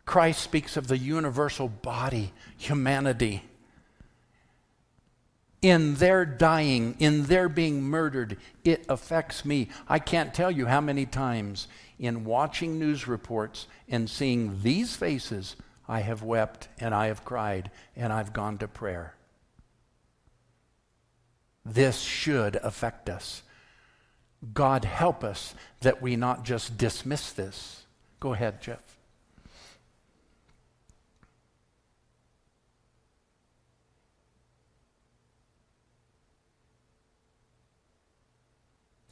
Christ 0.05 0.43
speaks 0.43 0.77
of 0.77 0.89
the 0.89 0.99
universal 0.99 1.69
body, 1.69 2.35
humanity 2.59 3.45
in 5.63 5.95
their 5.95 6.25
dying, 6.25 6.97
in 6.99 7.25
their 7.25 7.49
being 7.49 7.83
murdered, 7.83 8.37
it 8.65 8.85
affects 8.89 9.45
me. 9.45 9.69
I 9.89 9.99
can't 9.99 10.35
tell 10.35 10.51
you 10.51 10.67
how 10.67 10.81
many 10.81 11.07
times 11.07 11.69
in 11.99 12.25
watching 12.25 12.79
news 12.79 13.09
reports 13.09 13.67
and 13.89 14.09
seeing 14.09 14.63
these 14.63 14.97
faces, 14.97 15.57
I 15.89 16.01
have 16.01 16.23
wept 16.23 16.69
and 16.79 16.95
I 16.95 17.07
have 17.07 17.25
cried 17.25 17.71
and 17.95 18.13
I've 18.13 18.33
gone 18.33 18.59
to 18.59 18.69
prayer. 18.69 19.15
This 21.65 22.01
should 22.01 22.57
affect 22.57 23.09
us. 23.09 23.43
God 24.53 24.85
help 24.85 25.25
us 25.25 25.55
that 25.81 26.03
we 26.03 26.15
not 26.15 26.45
just 26.45 26.77
dismiss 26.77 27.33
this, 27.33 27.87
Go 28.21 28.33
ahead, 28.33 28.61
Jeff. 28.61 28.96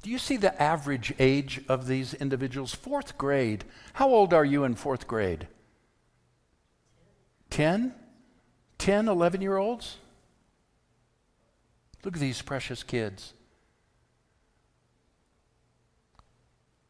Do 0.04 0.10
you 0.10 0.18
see 0.18 0.36
the 0.36 0.62
average 0.62 1.14
age 1.18 1.62
of 1.66 1.86
these 1.86 2.12
individuals? 2.12 2.74
Fourth 2.74 3.16
grade. 3.16 3.64
How 3.94 4.10
old 4.10 4.34
are 4.34 4.44
you 4.44 4.64
in 4.64 4.74
fourth 4.74 5.06
grade? 5.06 5.48
10? 7.48 7.94
10, 8.76 9.08
11 9.08 9.40
year 9.40 9.56
olds? 9.56 9.96
Look 12.04 12.16
at 12.16 12.20
these 12.20 12.42
precious 12.42 12.82
kids. 12.82 13.32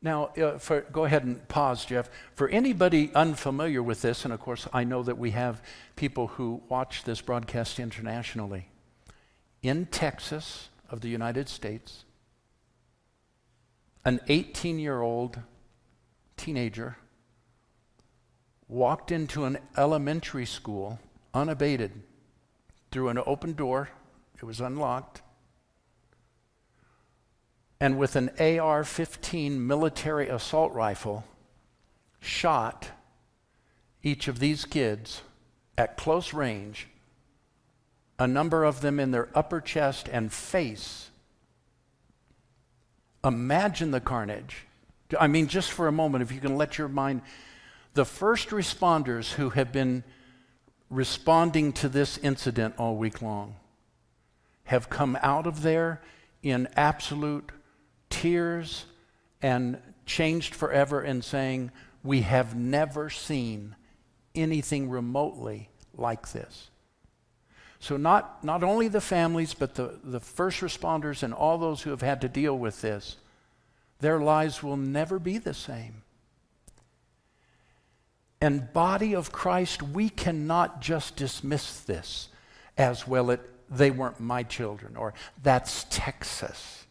Now, 0.03 0.25
uh, 0.37 0.59
for, 0.59 0.81
go 0.81 1.05
ahead 1.05 1.23
and 1.23 1.47
pause, 1.47 1.85
Jeff. 1.85 2.11
For 2.35 2.49
anybody 2.49 3.13
unfamiliar 3.15 3.81
with 3.81 4.03
this, 4.03 4.25
and 4.25 4.35
of 4.35 4.41
course, 4.41 4.67
I 4.73 4.83
know 4.83 5.05
that 5.05 5.19
we 5.19 5.31
have 5.31 5.63
people 5.95 6.27
who 6.27 6.63
watch 6.69 7.05
this 7.05 7.21
broadcast 7.21 7.79
internationally. 7.79 8.71
In 9.63 9.87
Texas 9.87 10.69
of 10.91 11.01
the 11.01 11.09
United 11.09 11.49
States, 11.49 12.05
an 14.05 14.21
18 14.29 14.79
year 14.79 15.01
old 15.01 15.39
teenager 16.37 16.97
walked 18.69 19.11
into 19.11 19.45
an 19.45 19.59
elementary 19.77 20.47
school 20.47 20.99
unabated 21.33 21.93
through 22.91 23.09
an 23.09 23.19
open 23.27 23.55
door, 23.55 23.91
it 24.37 24.45
was 24.45 24.61
unlocked, 24.61 25.23
and 27.81 27.99
with 27.99 28.17
an 28.17 28.31
AR 28.39 28.85
15 28.85 29.67
military 29.67 30.29
assault 30.29 30.73
rifle, 30.73 31.25
shot 32.21 32.91
each 34.03 34.29
of 34.29 34.39
these 34.39 34.65
kids 34.65 35.23
at 35.77 35.97
close 35.97 36.33
range, 36.33 36.89
a 38.19 38.27
number 38.27 38.65
of 38.65 38.81
them 38.81 39.01
in 39.01 39.11
their 39.11 39.29
upper 39.35 39.61
chest 39.61 40.09
and 40.09 40.33
face 40.33 41.11
Imagine 43.25 43.91
the 43.91 44.01
carnage. 44.01 44.67
I 45.19 45.27
mean, 45.27 45.47
just 45.47 45.71
for 45.71 45.89
a 45.89 45.93
moment, 45.93 46.23
if 46.23 46.31
you 46.31 46.41
can 46.41 46.57
let 46.57 46.79
your 46.79 46.89
mind. 46.89 47.23
The 47.95 48.05
first 48.05 48.51
responders 48.51 49.33
who 49.33 49.51
have 49.51 49.73
been 49.73 50.05
responding 50.91 51.73
to 51.75 51.89
this 51.89 52.19
incident 52.19 52.75
all 52.77 52.97
week 52.97 53.23
long 53.23 53.57
have 54.65 54.91
come 54.91 55.17
out 55.23 55.47
of 55.47 55.63
there 55.63 56.03
in 56.43 56.69
absolute 56.77 57.51
tears 58.11 58.85
and 59.41 59.79
changed 60.07 60.55
forever 60.55 61.01
and 61.01 61.25
saying, 61.25 61.71
We 62.03 62.23
have 62.23 62.55
never 62.55 63.11
seen 63.11 63.77
anything 64.35 64.91
remotely 64.91 65.69
like 65.97 66.33
this. 66.33 66.71
So, 67.81 67.97
not, 67.97 68.43
not 68.43 68.63
only 68.63 68.89
the 68.89 69.01
families, 69.01 69.53
but 69.55 69.75
the, 69.75 69.99
the 70.03 70.21
first 70.21 70.61
responders 70.61 71.23
and 71.23 71.35
all 71.35 71.59
those 71.59 71.83
who 71.83 71.91
have 71.91 72.01
had 72.01 72.21
to 72.23 72.29
deal 72.29 72.57
with 72.57 72.81
this, 72.81 73.17
their 74.01 74.21
lives 74.21 74.63
will 74.63 74.77
never 74.77 75.19
be 75.19 75.39
the 75.39 75.55
same. 75.55 76.03
And, 78.41 78.73
body 78.73 79.15
of 79.15 79.33
Christ, 79.33 79.83
we 79.83 80.09
cannot 80.09 80.81
just 80.81 81.17
dismiss 81.17 81.81
this 81.81 82.29
as 82.77 83.07
well, 83.07 83.31
it, 83.31 83.41
they 83.71 83.91
weren't 83.91 84.21
my 84.21 84.43
children, 84.43 84.97
or 84.97 85.15
that's 85.43 85.87
Texas. 85.91 86.87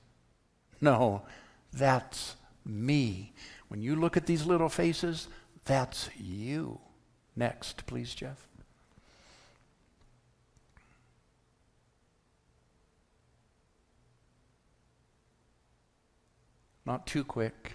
No, 0.81 1.23
that's 1.71 2.35
me. 2.65 3.33
When 3.67 3.81
you 3.81 3.95
look 3.95 4.17
at 4.17 4.25
these 4.25 4.45
little 4.45 4.69
faces, 4.69 5.27
that's 5.65 6.09
you. 6.17 6.79
Next, 7.35 7.85
please, 7.85 8.13
Jeff. 8.13 8.47
Not 16.85 17.07
too 17.07 17.23
quick. 17.23 17.73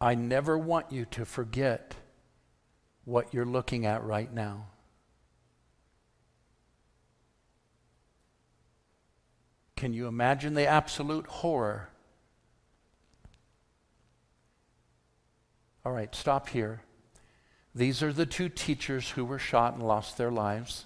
I 0.00 0.14
never 0.14 0.58
want 0.58 0.90
you 0.90 1.04
to 1.12 1.24
forget 1.24 1.94
what 3.04 3.32
you're 3.32 3.44
looking 3.44 3.86
at 3.86 4.02
right 4.02 4.32
now. 4.32 4.66
Can 9.76 9.92
you 9.92 10.06
imagine 10.06 10.54
the 10.54 10.66
absolute 10.66 11.26
horror? 11.26 11.88
All 15.84 15.92
right, 15.92 16.14
stop 16.14 16.48
here. 16.48 16.82
These 17.74 18.02
are 18.02 18.12
the 18.12 18.26
two 18.26 18.48
teachers 18.48 19.10
who 19.10 19.24
were 19.24 19.38
shot 19.38 19.74
and 19.74 19.82
lost 19.82 20.16
their 20.16 20.30
lives. 20.30 20.84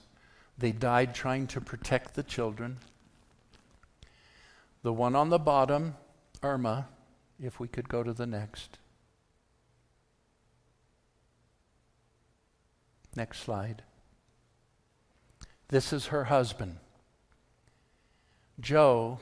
They 0.57 0.73
died 0.73 1.15
trying 1.15 1.47
to 1.49 1.61
protect 1.61 2.15
the 2.15 2.23
children. 2.23 2.79
The 4.87 4.93
one 4.93 5.17
on 5.17 5.31
the 5.31 5.39
bottom, 5.41 5.97
Irma, 6.45 6.87
if 7.43 7.59
we 7.59 7.67
could 7.67 7.89
go 7.89 8.05
to 8.05 8.13
the 8.13 8.25
next. 8.25 8.79
Next 13.17 13.41
slide. 13.41 13.83
This 15.71 15.93
is 15.93 16.07
her 16.07 16.27
husband. 16.27 16.77
Joe 18.61 19.19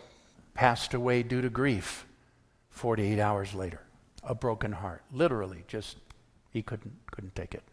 passed 0.53 0.93
away 0.93 1.23
due 1.23 1.41
to 1.41 1.49
grief 1.49 2.05
48 2.69 3.19
hours 3.19 3.55
later. 3.55 3.81
A 4.23 4.35
broken 4.35 4.73
heart. 4.73 5.03
Literally, 5.11 5.65
just 5.67 5.97
he 6.51 6.61
couldn't 6.61 6.93
couldn't 7.11 7.35
take 7.35 7.55
it. 7.55 7.65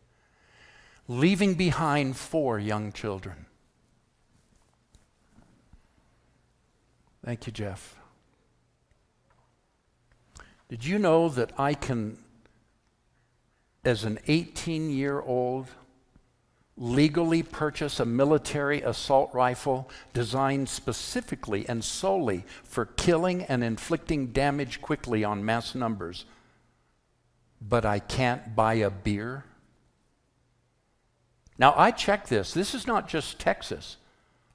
Leaving 1.10 1.56
behind 1.56 2.16
four 2.16 2.58
young 2.58 2.94
children. 2.94 3.48
Thank 7.24 7.46
you, 7.46 7.54
Jeff. 7.54 7.96
Did 10.70 10.86
you 10.86 10.98
know 10.98 11.30
that 11.30 11.52
I 11.60 11.74
can, 11.74 12.18
as 13.84 14.04
an 14.04 14.20
18 14.28 14.90
year 14.90 15.20
old, 15.20 15.68
legally 16.78 17.44
purchase 17.44 18.00
a 18.00 18.06
military 18.06 18.82
assault 18.82 19.30
rifle 19.34 19.90
designed 20.14 20.68
specifically 20.68 21.68
and 21.68 21.84
solely 21.84 22.44
for 22.64 22.86
killing 22.86 23.44
and 23.44 23.64
inflicting 23.64 24.28
damage 24.28 24.82
quickly 24.82 25.24
on 25.24 25.46
mass 25.46 25.76
numbers, 25.76 26.26
but 27.62 27.86
I 27.86 28.00
can't 28.00 28.56
buy 28.56 28.76
a 28.76 28.90
beer? 28.90 29.46
Now, 31.60 31.76
I 31.78 31.92
checked 31.92 32.30
this. 32.30 32.54
This 32.54 32.74
is 32.74 32.88
not 32.88 33.08
just 33.08 33.38
Texas. 33.38 33.98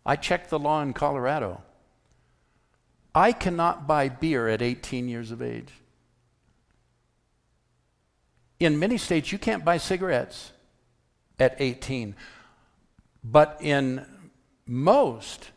I 0.05 0.17
checked 0.17 0.51
the 0.51 0.59
law 0.59 0.83
in 0.83 0.93
Colorado. 0.93 1.63
I 3.17 3.33
cannot 3.33 3.87
buy 3.87 4.11
beer 4.11 4.47
at 4.47 4.61
18 4.61 5.09
years 5.09 5.31
of 5.31 5.41
age. 5.41 5.73
In 8.61 8.79
many 8.79 8.99
states, 8.99 9.33
you 9.33 9.39
can't 9.39 9.65
buy 9.65 9.79
cigarettes 9.79 10.53
at 11.39 11.57
18. 11.59 12.15
But 13.25 13.57
in 13.63 14.05
most, 14.67 15.51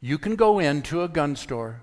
you 0.00 0.16
can 0.16 0.34
go 0.34 0.58
into 0.58 1.02
a 1.02 1.08
gun 1.08 1.36
store 1.36 1.82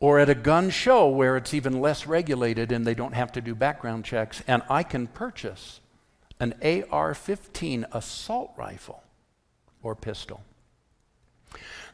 or 0.00 0.18
at 0.18 0.30
a 0.30 0.34
gun 0.34 0.70
show 0.70 1.08
where 1.08 1.36
it's 1.36 1.52
even 1.52 1.78
less 1.78 2.06
regulated 2.06 2.72
and 2.72 2.86
they 2.86 2.94
don't 2.94 3.14
have 3.14 3.30
to 3.32 3.42
do 3.42 3.54
background 3.54 4.06
checks, 4.06 4.42
and 4.48 4.62
I 4.70 4.84
can 4.84 5.06
purchase 5.06 5.80
an 6.40 6.54
AR 6.90 7.14
15 7.14 7.84
assault 7.92 8.52
rifle 8.56 9.02
or 9.82 9.94
pistol 9.94 10.42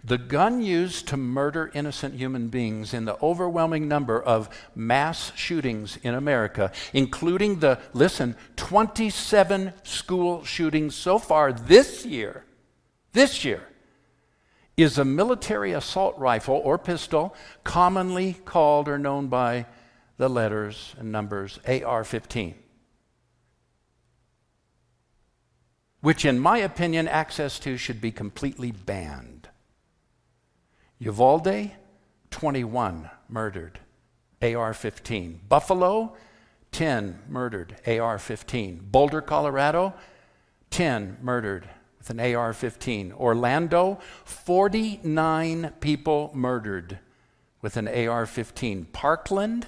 the 0.04 0.18
gun 0.18 0.62
used 0.62 1.08
to 1.08 1.16
murder 1.16 1.70
innocent 1.74 2.14
human 2.14 2.48
beings 2.48 2.94
in 2.94 3.04
the 3.04 3.18
overwhelming 3.22 3.88
number 3.88 4.20
of 4.22 4.48
mass 4.74 5.32
shootings 5.34 5.98
in 6.02 6.14
America, 6.14 6.72
including 6.92 7.58
the, 7.58 7.78
listen, 7.92 8.36
27 8.56 9.72
school 9.82 10.44
shootings 10.44 10.94
so 10.94 11.18
far 11.18 11.52
this 11.52 12.06
year, 12.06 12.44
this 13.12 13.44
year, 13.44 13.62
is 14.76 14.98
a 14.98 15.04
military 15.04 15.72
assault 15.72 16.16
rifle 16.18 16.60
or 16.64 16.78
pistol, 16.78 17.34
commonly 17.64 18.34
called 18.44 18.88
or 18.88 18.98
known 18.98 19.26
by 19.26 19.66
the 20.18 20.28
letters 20.28 20.94
and 20.98 21.10
numbers 21.10 21.58
AR 21.66 22.04
15. 22.04 22.54
Which, 26.00 26.24
in 26.24 26.38
my 26.38 26.58
opinion, 26.58 27.08
access 27.08 27.58
to 27.60 27.76
should 27.76 28.00
be 28.00 28.12
completely 28.12 28.70
banned. 28.70 29.37
Uvalde, 31.00 31.72
21 32.30 33.10
murdered, 33.28 33.78
AR 34.42 34.74
15. 34.74 35.40
Buffalo, 35.48 36.16
10 36.72 37.20
murdered, 37.28 37.76
AR 37.86 38.18
15. 38.18 38.88
Boulder, 38.90 39.20
Colorado, 39.20 39.94
10 40.70 41.18
murdered 41.22 41.68
with 41.98 42.10
an 42.10 42.20
AR 42.20 42.52
15. 42.52 43.12
Orlando, 43.12 43.98
49 44.24 45.72
people 45.80 46.30
murdered 46.34 46.98
with 47.62 47.76
an 47.76 47.88
AR 47.88 48.26
15. 48.26 48.86
Parkland, 48.86 49.66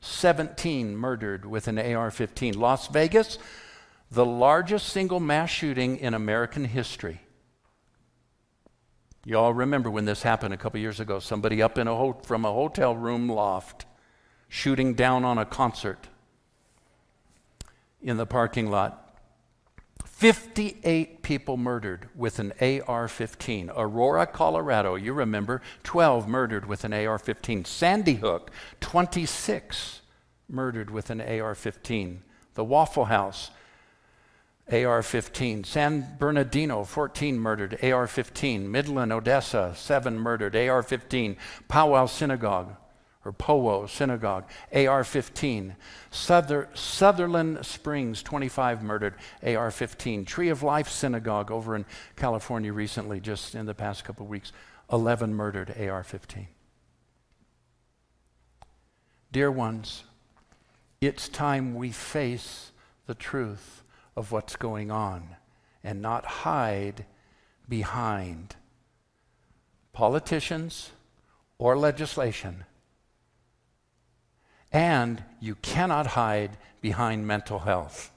17 0.00 0.96
murdered 0.96 1.46
with 1.46 1.68
an 1.68 1.78
AR 1.78 2.10
15. 2.10 2.58
Las 2.58 2.88
Vegas, 2.88 3.38
the 4.10 4.26
largest 4.26 4.88
single 4.88 5.20
mass 5.20 5.48
shooting 5.48 5.96
in 5.96 6.12
American 6.12 6.64
history. 6.64 7.21
You 9.24 9.38
all 9.38 9.54
remember 9.54 9.90
when 9.90 10.04
this 10.04 10.22
happened 10.22 10.52
a 10.52 10.56
couple 10.56 10.80
years 10.80 10.98
ago. 10.98 11.20
Somebody 11.20 11.62
up 11.62 11.78
in 11.78 11.86
a 11.86 11.94
ho- 11.94 12.20
from 12.24 12.44
a 12.44 12.52
hotel 12.52 12.96
room 12.96 13.28
loft 13.28 13.86
shooting 14.48 14.94
down 14.94 15.24
on 15.24 15.38
a 15.38 15.44
concert 15.44 16.08
in 18.02 18.16
the 18.16 18.26
parking 18.26 18.70
lot. 18.70 18.98
58 20.04 21.22
people 21.22 21.56
murdered 21.56 22.08
with 22.14 22.38
an 22.38 22.52
AR 22.60 23.08
15. 23.08 23.70
Aurora, 23.74 24.26
Colorado, 24.26 24.94
you 24.94 25.12
remember, 25.12 25.62
12 25.84 26.28
murdered 26.28 26.66
with 26.66 26.84
an 26.84 26.92
AR 26.92 27.18
15. 27.18 27.64
Sandy 27.64 28.14
Hook, 28.14 28.50
26 28.80 30.00
murdered 30.48 30.90
with 30.90 31.10
an 31.10 31.20
AR 31.20 31.54
15. 31.54 32.22
The 32.54 32.64
Waffle 32.64 33.06
House, 33.06 33.50
AR 34.70 35.02
15. 35.02 35.64
San 35.64 36.16
Bernardino, 36.18 36.84
14 36.84 37.38
murdered, 37.38 37.78
AR 37.82 38.06
15. 38.06 38.70
Midland, 38.70 39.12
Odessa, 39.12 39.72
7 39.76 40.18
murdered, 40.18 40.54
AR 40.54 40.82
15. 40.82 41.36
Powwow 41.68 42.06
Synagogue, 42.06 42.76
or 43.24 43.32
Powo 43.32 43.88
Synagogue, 43.88 44.48
AR 44.72 45.04
15. 45.04 45.76
Sutherland 46.10 47.66
Springs, 47.66 48.22
25 48.22 48.82
murdered, 48.82 49.14
AR 49.44 49.70
15. 49.70 50.24
Tree 50.24 50.48
of 50.48 50.62
Life 50.62 50.88
Synagogue 50.88 51.50
over 51.50 51.74
in 51.74 51.84
California 52.16 52.72
recently, 52.72 53.20
just 53.20 53.54
in 53.54 53.66
the 53.66 53.74
past 53.74 54.04
couple 54.04 54.26
weeks, 54.26 54.52
11 54.92 55.34
murdered, 55.34 55.74
AR 55.78 56.04
15. 56.04 56.46
Dear 59.32 59.50
ones, 59.50 60.04
it's 61.00 61.28
time 61.28 61.74
we 61.74 61.90
face 61.90 62.70
the 63.06 63.14
truth 63.14 63.81
of 64.16 64.32
what's 64.32 64.56
going 64.56 64.90
on 64.90 65.36
and 65.82 66.02
not 66.02 66.24
hide 66.24 67.04
behind 67.68 68.56
politicians 69.92 70.90
or 71.58 71.76
legislation 71.76 72.64
and 74.72 75.22
you 75.38 75.54
cannot 75.56 76.06
hide 76.08 76.56
behind 76.80 77.26
mental 77.26 77.60
health. 77.60 78.10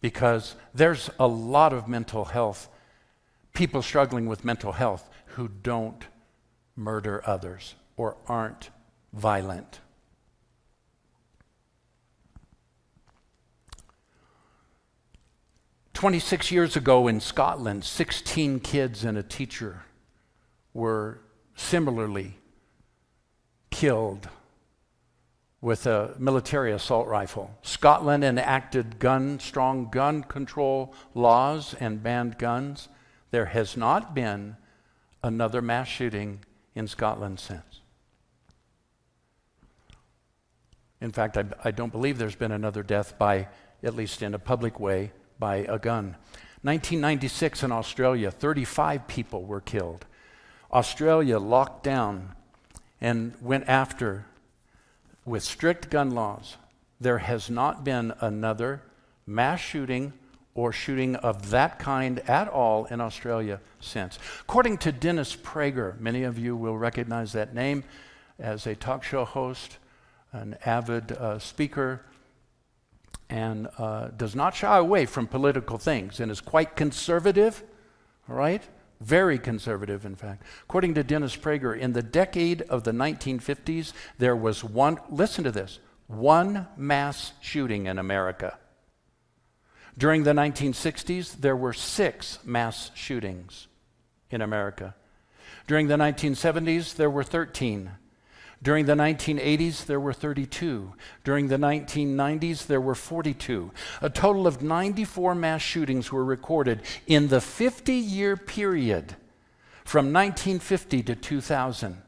Because 0.00 0.56
there's 0.74 1.10
a 1.18 1.26
lot 1.26 1.72
of 1.72 1.88
mental 1.88 2.24
health, 2.26 2.68
people 3.52 3.82
struggling 3.82 4.26
with 4.26 4.44
mental 4.44 4.72
health 4.72 5.08
who 5.26 5.48
don't 5.48 6.06
murder 6.76 7.22
others 7.26 7.74
or 7.96 8.16
aren't 8.26 8.70
violent. 9.12 9.80
Twenty-six 15.94 16.50
years 16.50 16.76
ago 16.76 17.06
in 17.08 17.20
Scotland, 17.20 17.84
16 17.84 18.60
kids 18.60 19.04
and 19.04 19.16
a 19.16 19.22
teacher 19.22 19.84
were 20.74 21.20
similarly 21.54 22.36
killed 23.70 24.28
with 25.60 25.86
a 25.86 26.14
military 26.18 26.72
assault 26.72 27.06
rifle. 27.06 27.56
Scotland 27.62 28.22
enacted 28.22 28.98
gun, 28.98 29.38
strong 29.38 29.88
gun 29.88 30.22
control 30.24 30.92
laws 31.14 31.74
and 31.80 32.02
banned 32.02 32.38
guns. 32.38 32.88
There 33.30 33.46
has 33.46 33.76
not 33.76 34.14
been 34.14 34.56
another 35.22 35.62
mass 35.62 35.88
shooting 35.88 36.40
in 36.74 36.86
Scotland 36.86 37.40
since. 37.40 37.80
In 41.00 41.12
fact, 41.12 41.38
I, 41.38 41.44
I, 41.64 41.70
don't 41.70 41.92
believe 41.92 42.18
there's 42.18 42.34
been 42.34 42.52
another 42.52 42.82
death 42.82 43.18
by, 43.18 43.48
at 43.82 43.94
least 43.94 44.22
in 44.22 44.34
a 44.34 44.38
public 44.38 44.78
way, 44.78 45.12
by 45.44 45.56
a 45.56 45.78
gun. 45.78 46.16
1996 46.62 47.64
in 47.64 47.70
Australia, 47.70 48.30
35 48.30 49.06
people 49.06 49.44
were 49.44 49.60
killed. 49.60 50.06
Australia 50.72 51.38
locked 51.38 51.84
down 51.84 52.34
and 52.98 53.34
went 53.42 53.68
after 53.68 54.24
with 55.26 55.42
strict 55.42 55.90
gun 55.90 56.12
laws, 56.12 56.56
there 56.98 57.18
has 57.18 57.50
not 57.50 57.84
been 57.84 58.14
another 58.20 58.80
mass 59.26 59.60
shooting 59.60 60.14
or 60.54 60.72
shooting 60.72 61.14
of 61.16 61.50
that 61.50 61.78
kind 61.78 62.20
at 62.20 62.48
all 62.48 62.86
in 62.86 63.02
Australia 63.02 63.60
since. 63.80 64.18
According 64.40 64.78
to 64.78 64.92
Dennis 64.92 65.36
Prager, 65.36 66.00
many 66.00 66.22
of 66.22 66.38
you 66.38 66.56
will 66.56 66.78
recognize 66.78 67.34
that 67.34 67.54
name 67.54 67.84
as 68.38 68.66
a 68.66 68.74
talk 68.74 69.04
show 69.04 69.26
host, 69.26 69.76
an 70.32 70.56
avid 70.64 71.12
uh, 71.12 71.38
speaker, 71.38 72.00
and 73.34 73.66
uh, 73.78 74.10
does 74.16 74.36
not 74.36 74.54
shy 74.54 74.78
away 74.78 75.04
from 75.06 75.26
political 75.26 75.76
things 75.76 76.20
and 76.20 76.30
is 76.30 76.40
quite 76.40 76.76
conservative, 76.76 77.64
all 78.28 78.36
right? 78.36 78.62
Very 79.00 79.40
conservative, 79.40 80.06
in 80.06 80.14
fact. 80.14 80.44
According 80.62 80.94
to 80.94 81.02
Dennis 81.02 81.34
Prager, 81.34 81.76
in 81.76 81.94
the 81.94 82.02
decade 82.02 82.62
of 82.62 82.84
the 82.84 82.92
1950s, 82.92 83.92
there 84.18 84.36
was 84.36 84.62
one, 84.62 85.00
listen 85.10 85.42
to 85.42 85.50
this, 85.50 85.80
one 86.06 86.68
mass 86.76 87.32
shooting 87.40 87.86
in 87.86 87.98
America. 87.98 88.56
During 89.98 90.22
the 90.22 90.32
1960s, 90.32 91.40
there 91.40 91.56
were 91.56 91.72
six 91.72 92.38
mass 92.44 92.92
shootings 92.94 93.66
in 94.30 94.42
America. 94.42 94.94
During 95.66 95.88
the 95.88 95.96
1970s, 95.96 96.94
there 96.94 97.10
were 97.10 97.24
13. 97.24 97.90
During 98.64 98.86
the 98.86 98.94
1980s, 98.94 99.84
there 99.84 100.00
were 100.00 100.14
32. 100.14 100.94
During 101.22 101.48
the 101.48 101.58
1990s, 101.58 102.66
there 102.66 102.80
were 102.80 102.94
42. 102.94 103.70
A 104.00 104.08
total 104.08 104.46
of 104.46 104.62
94 104.62 105.34
mass 105.34 105.60
shootings 105.60 106.10
were 106.10 106.24
recorded 106.24 106.80
in 107.06 107.28
the 107.28 107.42
50 107.42 107.92
year 107.92 108.38
period 108.38 109.16
from 109.84 110.14
1950 110.14 111.02
to 111.02 111.14
2000. 111.14 112.00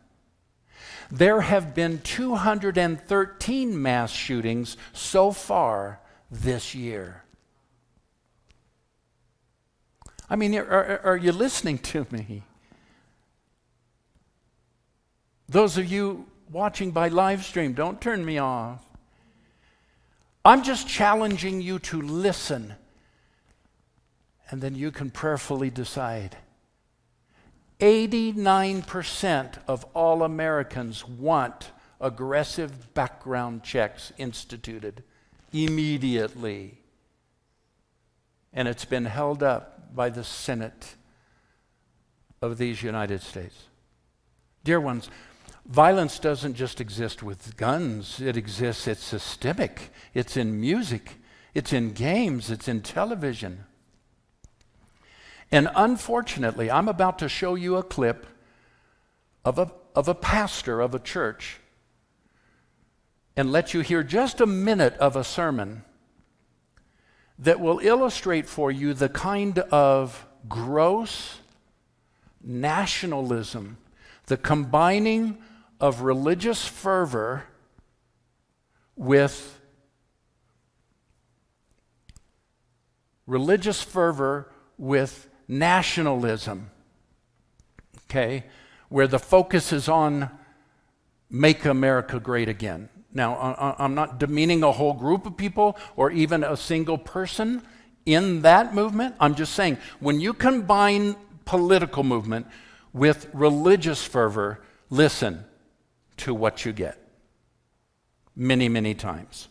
There 1.11 1.43
have 1.43 1.75
been 1.75 2.01
213 2.01 3.83
mass 3.83 4.11
shootings 4.11 4.79
so 4.95 5.33
far 5.33 6.01
this 6.31 6.75
year. 6.75 7.23
I 10.31 10.37
mean, 10.37 10.55
are, 10.55 11.01
are, 11.05 11.17
you 11.19 11.33
listening 11.33 11.79
to 11.81 12.07
me? 12.11 12.45
Those 15.51 15.77
of 15.77 15.85
you 15.85 16.27
watching 16.51 16.91
by 16.91 17.09
live 17.09 17.45
stream, 17.45 17.73
don't 17.73 18.01
turn 18.01 18.25
me 18.25 18.39
off. 18.39 18.83
I'm 20.45 20.63
just 20.63 20.87
challenging 20.87 21.61
you 21.61 21.79
to 21.81 22.01
listen, 22.01 22.75
and 24.51 24.61
then 24.61 24.75
you 24.75 24.93
can 24.93 25.11
prayerfully 25.11 25.71
decide. 25.71 26.37
89% 27.81 29.59
of 29.69 29.85
all 29.93 30.23
Americans 30.23 31.07
want 31.07 31.73
aggressive 32.01 32.95
background 32.95 33.63
checks 33.63 34.13
instituted 34.19 35.03
immediately. 35.53 36.79
And 38.53 38.69
it's 38.69 38.85
been 38.85 39.05
held 39.05 39.43
up 39.43 39.95
by 39.95 40.11
the 40.11 40.25
Senate 40.25 40.95
of 42.41 42.57
these 42.57 42.83
United 42.83 43.21
States. 43.21 43.65
Dear 44.65 44.81
ones, 44.81 45.11
Violence 45.69 46.21
doesn't 46.21 46.55
just 46.55 46.81
exist 46.81 47.25
with 47.25 47.57
guns, 47.57 48.21
it 48.21 48.37
exists, 48.37 48.87
it's 48.87 49.03
systemic. 49.03 49.91
It's 50.15 50.37
in 50.37 50.61
music, 50.61 51.17
it's 51.55 51.73
in 51.73 51.93
games, 51.93 52.51
it's 52.51 52.69
in 52.69 52.83
television. 52.83 53.65
And 55.51 55.69
unfortunately, 55.75 56.71
I'm 56.71 56.89
about 56.89 57.19
to 57.19 57.29
show 57.29 57.57
you 57.57 57.77
a 57.77 57.83
clip 57.83 58.27
of 59.45 59.59
a, 59.59 59.73
of 59.95 60.07
a 60.07 60.15
pastor 60.15 60.81
of 60.81 60.95
a 60.95 61.01
church 61.01 61.59
and 63.37 63.51
let 63.51 63.75
you 63.75 63.81
hear 63.81 64.05
just 64.05 64.41
a 64.41 64.47
minute 64.47 64.95
of 64.95 65.17
a 65.17 65.25
sermon 65.25 65.85
that 67.39 67.61
will 67.61 67.81
illustrate 67.81 68.47
for 68.47 68.71
you 68.71 68.95
the 68.95 69.09
kind 69.09 69.59
of 69.59 70.27
gross 70.49 71.41
nationalism, 72.43 73.79
the 74.27 74.37
combining 74.37 75.39
of 75.81 76.01
religious 76.01 76.67
fervor 76.67 77.45
with 78.97 79.61
religious 83.27 83.83
fervor 83.83 84.51
with 84.79 85.29
nationalism. 85.49 86.71
Okay? 88.05 88.45
Where 88.89 89.07
the 89.07 89.19
focus 89.19 89.73
is 89.73 89.89
on 89.89 90.31
make 91.29 91.65
America 91.65 92.21
great 92.21 92.49
again. 92.49 92.89
Now, 93.13 93.75
I'm 93.79 93.95
not 93.95 94.19
demeaning 94.19 94.63
a 94.63 94.73
whole 94.73 94.93
group 94.93 95.25
of 95.27 95.37
people 95.37 95.79
or 95.97 96.11
even 96.11 96.45
a 96.45 96.57
single 96.57 96.99
person 96.99 97.63
in 98.05 98.43
that 98.43 98.75
movement. 98.75 99.15
I'm 99.19 99.35
just 99.35 99.55
saying 99.55 99.79
when 100.01 100.21
you 100.21 100.35
combine 100.35 101.17
political 101.47 102.05
movement 102.05 102.47
with 102.93 103.29
religious 103.33 104.05
fervor, 104.05 104.61
listen, 104.91 105.45
to 106.19 106.35
what 106.35 106.65
you 106.65 106.73
get. 106.73 106.99
many, 108.37 108.69
many 108.69 108.95
times. 108.95 109.49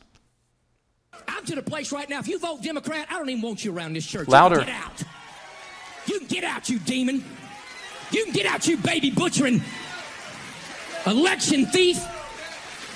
I'm 1.28 1.44
to 1.46 1.56
the 1.56 1.64
place 1.64 1.92
right 1.92 2.10
now. 2.10 2.20
If 2.20 2.28
you 2.28 2.40
vote 2.40 2.62
Democrat, 2.62 3.08
I 3.10 3.18
don't 3.18 3.30
even 3.30 3.42
want 3.42 3.66
you 3.66 3.76
around 3.76 3.94
this 3.94 4.06
church. 4.06 4.28
Louder. 4.28 4.60
Get 4.60 4.70
out. 4.70 5.04
You 6.06 6.20
can 6.20 6.28
get 6.28 6.44
out, 6.44 6.70
you 6.70 6.78
demon. 6.80 7.24
You 8.12 8.26
can 8.26 8.34
get 8.34 8.46
out, 8.46 8.68
you 8.68 8.78
baby 8.78 9.10
butchering 9.10 9.62
election 11.08 11.66
thief. 11.66 12.04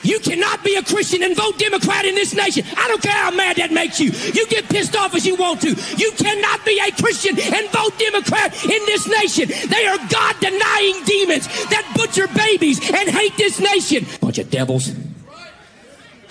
You 0.04 0.20
cannot 0.20 0.64
be 0.64 0.76
a 0.76 0.84
Christian 0.84 1.24
and 1.24 1.36
vote 1.36 1.58
Democrat 1.58 2.06
in 2.06 2.16
this 2.16 2.34
nation. 2.34 2.66
I 2.78 2.88
don't 2.88 3.02
care 3.02 3.14
how 3.14 3.32
mad 3.32 3.58
that 3.58 3.72
makes 3.72 4.00
you. 4.00 4.12
You 4.12 4.48
get 4.48 4.70
pissed 4.70 4.96
off 4.96 5.16
as 5.16 5.26
you 5.26 5.36
want 5.36 5.62
to. 5.62 5.70
You 5.98 6.12
cannot 6.14 6.66
be 6.66 6.80
a 6.80 6.92
Christian 6.92 7.40
and 7.40 7.70
vote 7.70 7.98
Democrat 7.98 8.54
in 8.64 8.86
this 8.86 9.08
nation. 9.08 9.50
They 9.70 9.86
are 9.88 9.98
God 10.10 10.36
denying 10.40 11.04
demons 11.06 11.48
that 11.70 11.92
butcher 11.96 12.28
babies 12.28 12.80
and 12.80 13.10
hate 13.10 13.36
this 13.38 13.60
nation. 13.60 14.06
Bunch 14.22 14.38
of 14.38 14.50
devils. 14.50 14.92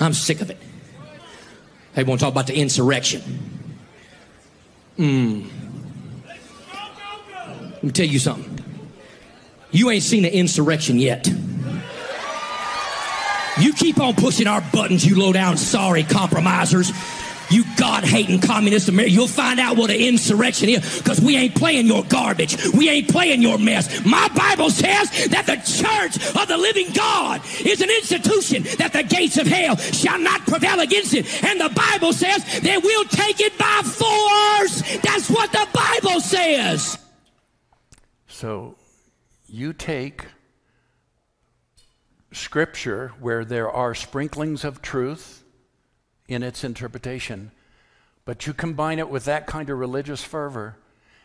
I'm 0.00 0.14
sick 0.14 0.40
of 0.40 0.50
it. 0.50 0.58
They 1.94 2.04
want 2.04 2.20
to 2.20 2.24
talk 2.24 2.32
about 2.32 2.46
the 2.46 2.56
insurrection. 2.56 3.20
Hmm. 4.96 5.42
Let 7.72 7.84
me 7.84 7.90
tell 7.92 8.06
you 8.06 8.18
something. 8.18 8.64
You 9.70 9.90
ain't 9.90 10.02
seen 10.02 10.24
an 10.24 10.32
insurrection 10.32 10.98
yet. 10.98 11.28
You 13.60 13.72
keep 13.72 13.98
on 13.98 14.14
pushing 14.14 14.46
our 14.46 14.60
buttons, 14.72 15.04
you 15.04 15.18
low 15.18 15.32
down 15.32 15.56
sorry 15.56 16.04
compromisers. 16.04 16.92
You 17.50 17.64
God 17.76 18.04
hating 18.04 18.40
communist 18.40 18.88
America. 18.88 19.10
You'll 19.10 19.26
find 19.26 19.58
out 19.58 19.76
what 19.76 19.90
an 19.90 19.96
insurrection 19.96 20.68
is 20.68 20.98
because 20.98 21.20
we 21.20 21.36
ain't 21.36 21.54
playing 21.54 21.86
your 21.86 22.04
garbage. 22.04 22.56
We 22.72 22.90
ain't 22.90 23.08
playing 23.08 23.40
your 23.40 23.58
mess. 23.58 24.04
My 24.04 24.28
Bible 24.34 24.70
says 24.70 25.28
that 25.28 25.46
the 25.46 25.56
church 25.56 26.16
of 26.36 26.46
the 26.46 26.58
living 26.58 26.92
God 26.92 27.40
is 27.64 27.80
an 27.80 27.88
institution 27.88 28.64
that 28.78 28.92
the 28.92 29.02
gates 29.02 29.38
of 29.38 29.46
hell 29.46 29.76
shall 29.76 30.18
not 30.18 30.42
prevail 30.42 30.80
against 30.80 31.14
it. 31.14 31.42
And 31.42 31.60
the 31.60 31.70
Bible 31.70 32.12
says 32.12 32.44
that 32.60 32.82
we'll 32.82 33.04
take 33.06 33.40
it 33.40 33.56
by 33.56 33.80
force. 33.82 35.00
That's 35.00 35.30
what 35.30 35.50
the 35.50 35.66
Bible 35.72 36.20
says. 36.20 36.98
So 38.26 38.76
you 39.46 39.72
take 39.72 40.26
scripture 42.38 43.12
where 43.20 43.44
there 43.44 43.70
are 43.70 43.94
sprinklings 43.94 44.64
of 44.64 44.80
truth 44.80 45.44
in 46.28 46.42
its 46.42 46.64
interpretation, 46.64 47.50
but 48.24 48.46
you 48.46 48.52
combine 48.52 48.98
it 48.98 49.08
with 49.08 49.24
that 49.24 49.46
kind 49.46 49.68
of 49.70 49.78
religious 49.78 50.22
fervor 50.22 50.76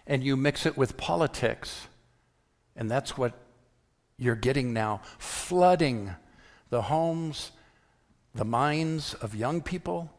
and 0.08 0.24
you 0.24 0.36
mix 0.36 0.66
it 0.66 0.78
with 0.78 0.98
politics, 0.98 1.88
and 2.76 2.90
that's 2.90 3.18
what 3.18 3.34
you're 4.18 4.36
getting 4.36 4.74
now 4.74 5.02
flooding 5.18 6.16
the 6.70 6.84
homes, 6.84 7.52
the 8.34 8.46
minds 8.46 9.14
of 9.16 9.36
young 9.36 9.62
people. 9.62 10.12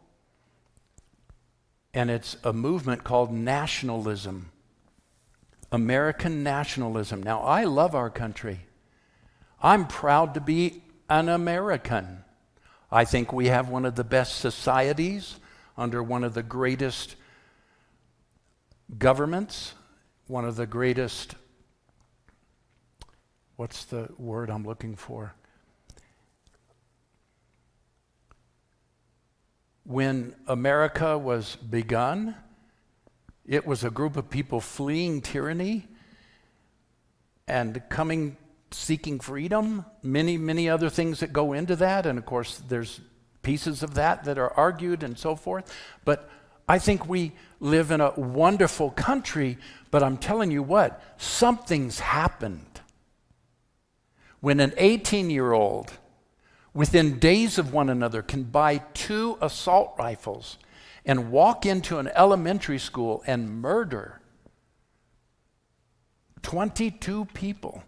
And 1.93 2.11
it's 2.11 2.37
a 2.45 2.53
movement 2.53 3.05
called 3.05 3.33
nationalism, 3.33 4.51
American 5.71 6.43
nationalism. 6.43 7.23
Now, 7.23 7.41
I 7.41 7.65
love 7.65 7.95
our 7.95 8.11
country. 8.11 8.61
I'm 9.61 9.87
proud 9.87 10.35
to 10.35 10.41
be 10.41 10.84
an 11.09 11.29
American. 11.29 12.25
I 12.91 13.05
think 13.05 13.33
we 13.33 13.47
have 13.47 13.69
one 13.69 13.85
of 13.85 13.97
the 13.97 14.05
best 14.05 14.37
societies 14.37 15.39
under 15.77 16.03
one 16.03 16.25
of 16.25 16.35
the 16.35 16.43
greatest 16.43 17.17
governments, 18.99 19.75
one 20.27 20.45
of 20.45 20.57
the 20.57 20.67
greatest, 20.67 21.35
what's 23.57 23.85
the 23.85 24.09
word 24.19 24.51
I'm 24.51 24.65
looking 24.65 24.95
for? 24.95 25.35
When 29.85 30.35
America 30.47 31.19
was 31.19 31.57
begun, 31.57 32.37
it 33.47 33.67
was 33.67 33.85
a 33.85 33.91
group 33.91 34.17
of 34.17 34.31
people 34.31 34.61
fleeing 34.61 35.21
tyranny 35.21 35.87
and 37.47 37.83
coming 37.91 38.37
seeking 38.75 39.21
freedom, 39.21 39.85
many, 40.03 40.37
many 40.37 40.69
other 40.69 40.91
things 40.91 41.21
that 41.21 41.33
go 41.33 41.53
into 41.53 41.77
that. 41.77 42.07
And 42.07 42.19
of 42.19 42.27
course, 42.27 42.59
there's 42.69 43.01
pieces 43.43 43.83
of 43.83 43.95
that 43.95 44.25
that 44.25 44.39
are 44.39 44.53
argued 44.53 45.03
and 45.03 45.19
so 45.19 45.37
forth. 45.37 45.73
But 46.05 46.29
I 46.69 46.79
think 46.79 47.09
we 47.09 47.33
live 47.61 47.91
in 47.91 48.01
a 48.01 48.19
wonderful 48.19 48.91
country, 48.91 49.59
but 49.91 50.03
I'm 50.03 50.17
telling 50.17 50.51
you 50.51 50.63
what, 50.63 51.03
something's 51.19 52.01
happened. 52.01 52.81
When 54.41 54.61
an 54.61 54.75
18 54.77 55.31
year 55.31 55.53
old, 55.53 55.93
within 56.73 57.19
days 57.19 57.59
of 57.59 57.73
one 57.73 57.89
another, 57.89 58.23
can 58.23 58.45
buy 58.45 58.79
two 58.95 59.39
assault 59.41 59.95
rifles 59.99 60.59
and 61.07 61.31
walk 61.31 61.67
into 61.67 61.99
an 61.99 62.11
elementary 62.15 62.79
school 62.79 63.23
and 63.27 63.61
murder 63.61 64.21
22 66.43 67.25
people 67.27 67.83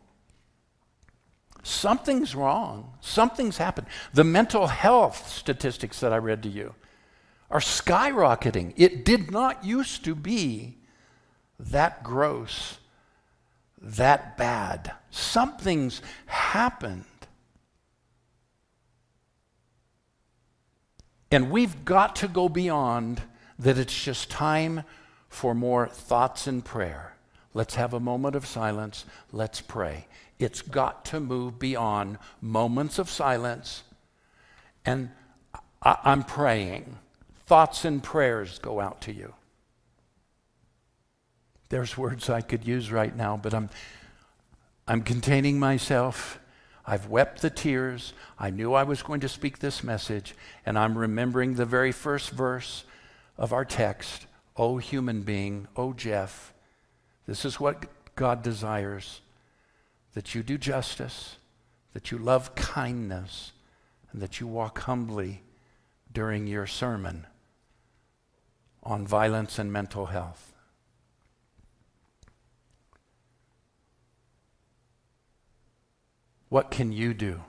something's 1.67 2.35
wrong. 2.35 2.93
Something's 3.01 3.59
happened. 3.59 3.89
The 4.15 4.25
mental 4.25 4.67
health 4.69 5.29
statistics 5.29 6.01
that 6.01 6.13
I 6.13 6.19
read 6.19 6.43
to 6.45 6.49
you 6.49 6.75
are 7.51 7.61
skyrocketing. 7.61 8.73
It 8.77 9.05
did 9.05 9.31
not 9.31 9.65
used 9.65 10.05
to 10.05 10.15
be 10.15 10.77
that 11.59 12.03
gross, 12.03 12.79
that 13.81 14.37
bad. 14.37 14.93
Something's 15.11 16.03
happened. 16.27 17.05
And 21.31 21.51
we've 21.51 21.85
got 21.85 22.17
to 22.17 22.29
go 22.29 22.49
beyond 22.49 23.23
that 23.59 23.79
it's 23.79 24.05
just 24.05 24.31
time 24.31 24.85
for 25.29 25.55
more 25.55 25.89
thoughts 25.89 26.47
and 26.47 26.65
prayer. 26.65 27.17
Let's 27.55 27.75
have 27.75 27.95
a 27.95 28.01
moment 28.01 28.37
of 28.37 28.47
silence. 28.47 29.07
Let's 29.33 29.61
pray. 29.61 30.07
It's 30.39 30.63
got 30.63 31.05
to 31.07 31.21
move 31.21 31.59
beyond 31.59 32.19
moments 32.41 32.99
of 32.99 33.09
silence. 33.09 33.83
And 34.85 35.11
I, 35.83 35.99
am 36.05 36.25
praying. 36.25 36.99
Thoughts 37.47 37.85
and 37.85 38.03
prayers 38.03 38.59
go 38.59 38.81
out 38.81 39.01
to 39.03 39.13
you. 39.13 39.35
There's 41.69 41.97
words 41.97 42.29
I 42.29 42.43
could 42.43 42.67
use 42.67 42.93
right 42.93 43.15
now, 43.15 43.37
but 43.37 43.55
I'm, 43.55 43.71
I'm 44.87 45.03
containing 45.03 45.59
myself. 45.59 46.39
I've 46.85 47.07
wept 47.09 47.43
the 47.43 47.51
tears. 47.51 48.13
I 48.39 48.51
knew 48.51 48.75
I 48.75 48.85
was 48.85 49.03
going 49.03 49.21
to 49.21 49.29
speak 49.29 49.59
this 49.59 49.83
message, 49.83 50.35
and 50.65 50.79
I'm 50.79 50.97
remembering 50.97 51.55
the 51.55 51.65
very 51.65 51.93
first 51.93 52.31
verse 52.31 52.85
of 53.39 53.53
our 53.53 53.65
text. 53.65 54.27
Oh, 54.57 54.79
human 54.79 55.23
being, 55.23 55.67
oh, 55.77 55.93
Jeff, 55.93 56.53
this 57.27 57.45
is 57.45 57.59
what 57.59 57.87
God 58.15 58.43
desires 58.43 59.21
that 60.17 60.35
you 60.35 60.43
do 60.43 60.57
justice, 60.57 61.37
that 61.93 62.11
you 62.11 62.17
love 62.17 62.55
kindness, 62.55 63.53
and 64.11 64.23
that 64.23 64.41
you 64.41 64.47
walk 64.47 64.79
humbly 64.79 65.43
during 66.11 66.47
your 66.47 66.67
sermon 66.67 67.27
on 68.83 69.07
violence 69.07 69.59
and 69.59 69.71
mental 69.71 70.07
health. 70.07 70.55
What 76.49 76.71
can 76.71 76.93
you 76.93 77.13
do? 77.13 77.43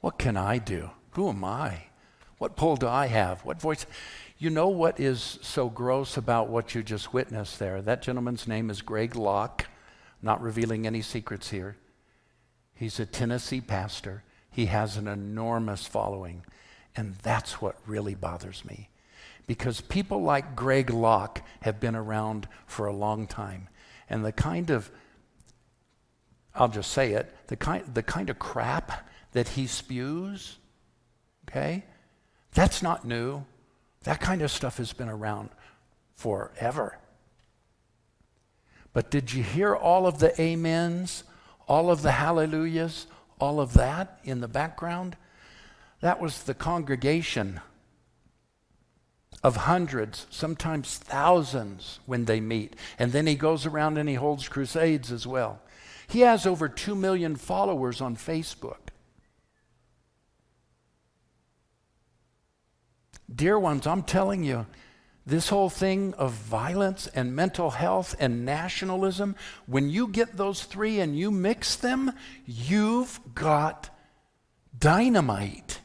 What 0.00 0.18
can 0.18 0.36
I 0.36 0.58
do? 0.58 0.90
Who 1.10 1.28
am 1.28 1.44
I? 1.44 1.84
What 2.38 2.56
pull 2.56 2.74
do 2.74 2.88
I 2.88 3.06
have? 3.06 3.44
What 3.44 3.60
voice? 3.60 3.86
You 4.36 4.50
know 4.50 4.66
what 4.66 4.98
is 4.98 5.38
so 5.42 5.68
gross 5.68 6.16
about 6.16 6.48
what 6.48 6.74
you 6.74 6.82
just 6.82 7.14
witnessed 7.14 7.60
there? 7.60 7.80
That 7.80 8.02
gentleman's 8.02 8.48
name 8.48 8.68
is 8.68 8.82
Greg 8.82 9.14
Locke 9.14 9.68
not 10.22 10.40
revealing 10.40 10.86
any 10.86 11.02
secrets 11.02 11.50
here. 11.50 11.76
He's 12.74 12.98
a 13.00 13.06
Tennessee 13.06 13.60
pastor. 13.60 14.22
He 14.50 14.66
has 14.66 14.96
an 14.96 15.08
enormous 15.08 15.86
following. 15.86 16.44
And 16.96 17.14
that's 17.22 17.60
what 17.60 17.76
really 17.86 18.14
bothers 18.14 18.64
me. 18.64 18.88
Because 19.46 19.80
people 19.80 20.22
like 20.22 20.54
Greg 20.54 20.90
Locke 20.90 21.42
have 21.62 21.80
been 21.80 21.96
around 21.96 22.48
for 22.66 22.86
a 22.86 22.92
long 22.92 23.26
time. 23.26 23.68
And 24.08 24.24
the 24.24 24.32
kind 24.32 24.70
of, 24.70 24.90
I'll 26.54 26.68
just 26.68 26.92
say 26.92 27.12
it, 27.12 27.34
the 27.48 27.56
kind, 27.56 27.84
the 27.92 28.02
kind 28.02 28.30
of 28.30 28.38
crap 28.38 29.08
that 29.32 29.48
he 29.48 29.66
spews, 29.66 30.58
okay, 31.48 31.84
that's 32.52 32.82
not 32.82 33.04
new. 33.04 33.44
That 34.04 34.20
kind 34.20 34.42
of 34.42 34.50
stuff 34.50 34.76
has 34.76 34.92
been 34.92 35.08
around 35.08 35.50
forever. 36.14 36.98
But 38.92 39.10
did 39.10 39.32
you 39.32 39.42
hear 39.42 39.74
all 39.74 40.06
of 40.06 40.18
the 40.18 40.34
amens, 40.40 41.24
all 41.66 41.90
of 41.90 42.02
the 42.02 42.12
hallelujahs, 42.12 43.06
all 43.38 43.60
of 43.60 43.74
that 43.74 44.20
in 44.24 44.40
the 44.40 44.48
background? 44.48 45.16
That 46.00 46.20
was 46.20 46.42
the 46.42 46.54
congregation 46.54 47.60
of 49.42 49.56
hundreds, 49.56 50.26
sometimes 50.30 50.98
thousands 50.98 52.00
when 52.06 52.26
they 52.26 52.40
meet. 52.40 52.76
And 52.98 53.12
then 53.12 53.26
he 53.26 53.34
goes 53.34 53.66
around 53.66 53.98
and 53.98 54.08
he 54.08 54.14
holds 54.14 54.48
crusades 54.48 55.10
as 55.10 55.26
well. 55.26 55.60
He 56.06 56.20
has 56.20 56.46
over 56.46 56.68
2 56.68 56.94
million 56.94 57.36
followers 57.36 58.00
on 58.00 58.16
Facebook. 58.16 58.76
Dear 63.34 63.58
ones, 63.58 63.86
I'm 63.86 64.02
telling 64.02 64.44
you, 64.44 64.66
this 65.24 65.48
whole 65.48 65.70
thing 65.70 66.14
of 66.14 66.32
violence 66.32 67.06
and 67.14 67.36
mental 67.36 67.70
health 67.70 68.14
and 68.18 68.44
nationalism, 68.44 69.36
when 69.66 69.88
you 69.88 70.08
get 70.08 70.36
those 70.36 70.64
three 70.64 70.98
and 71.00 71.16
you 71.16 71.30
mix 71.30 71.76
them, 71.76 72.12
you've 72.44 73.20
got 73.34 73.90
dynamite. 74.78 75.80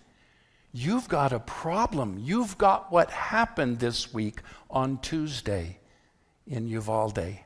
You've 0.74 1.08
got 1.08 1.34
a 1.34 1.40
problem. 1.40 2.18
You've 2.20 2.58
got 2.58 2.92
what 2.92 3.12
happened 3.12 3.80
this 3.80 4.14
week 4.14 4.42
on 4.70 5.00
Tuesday 5.00 5.80
in 6.48 6.68
Uvalde. 6.68 7.40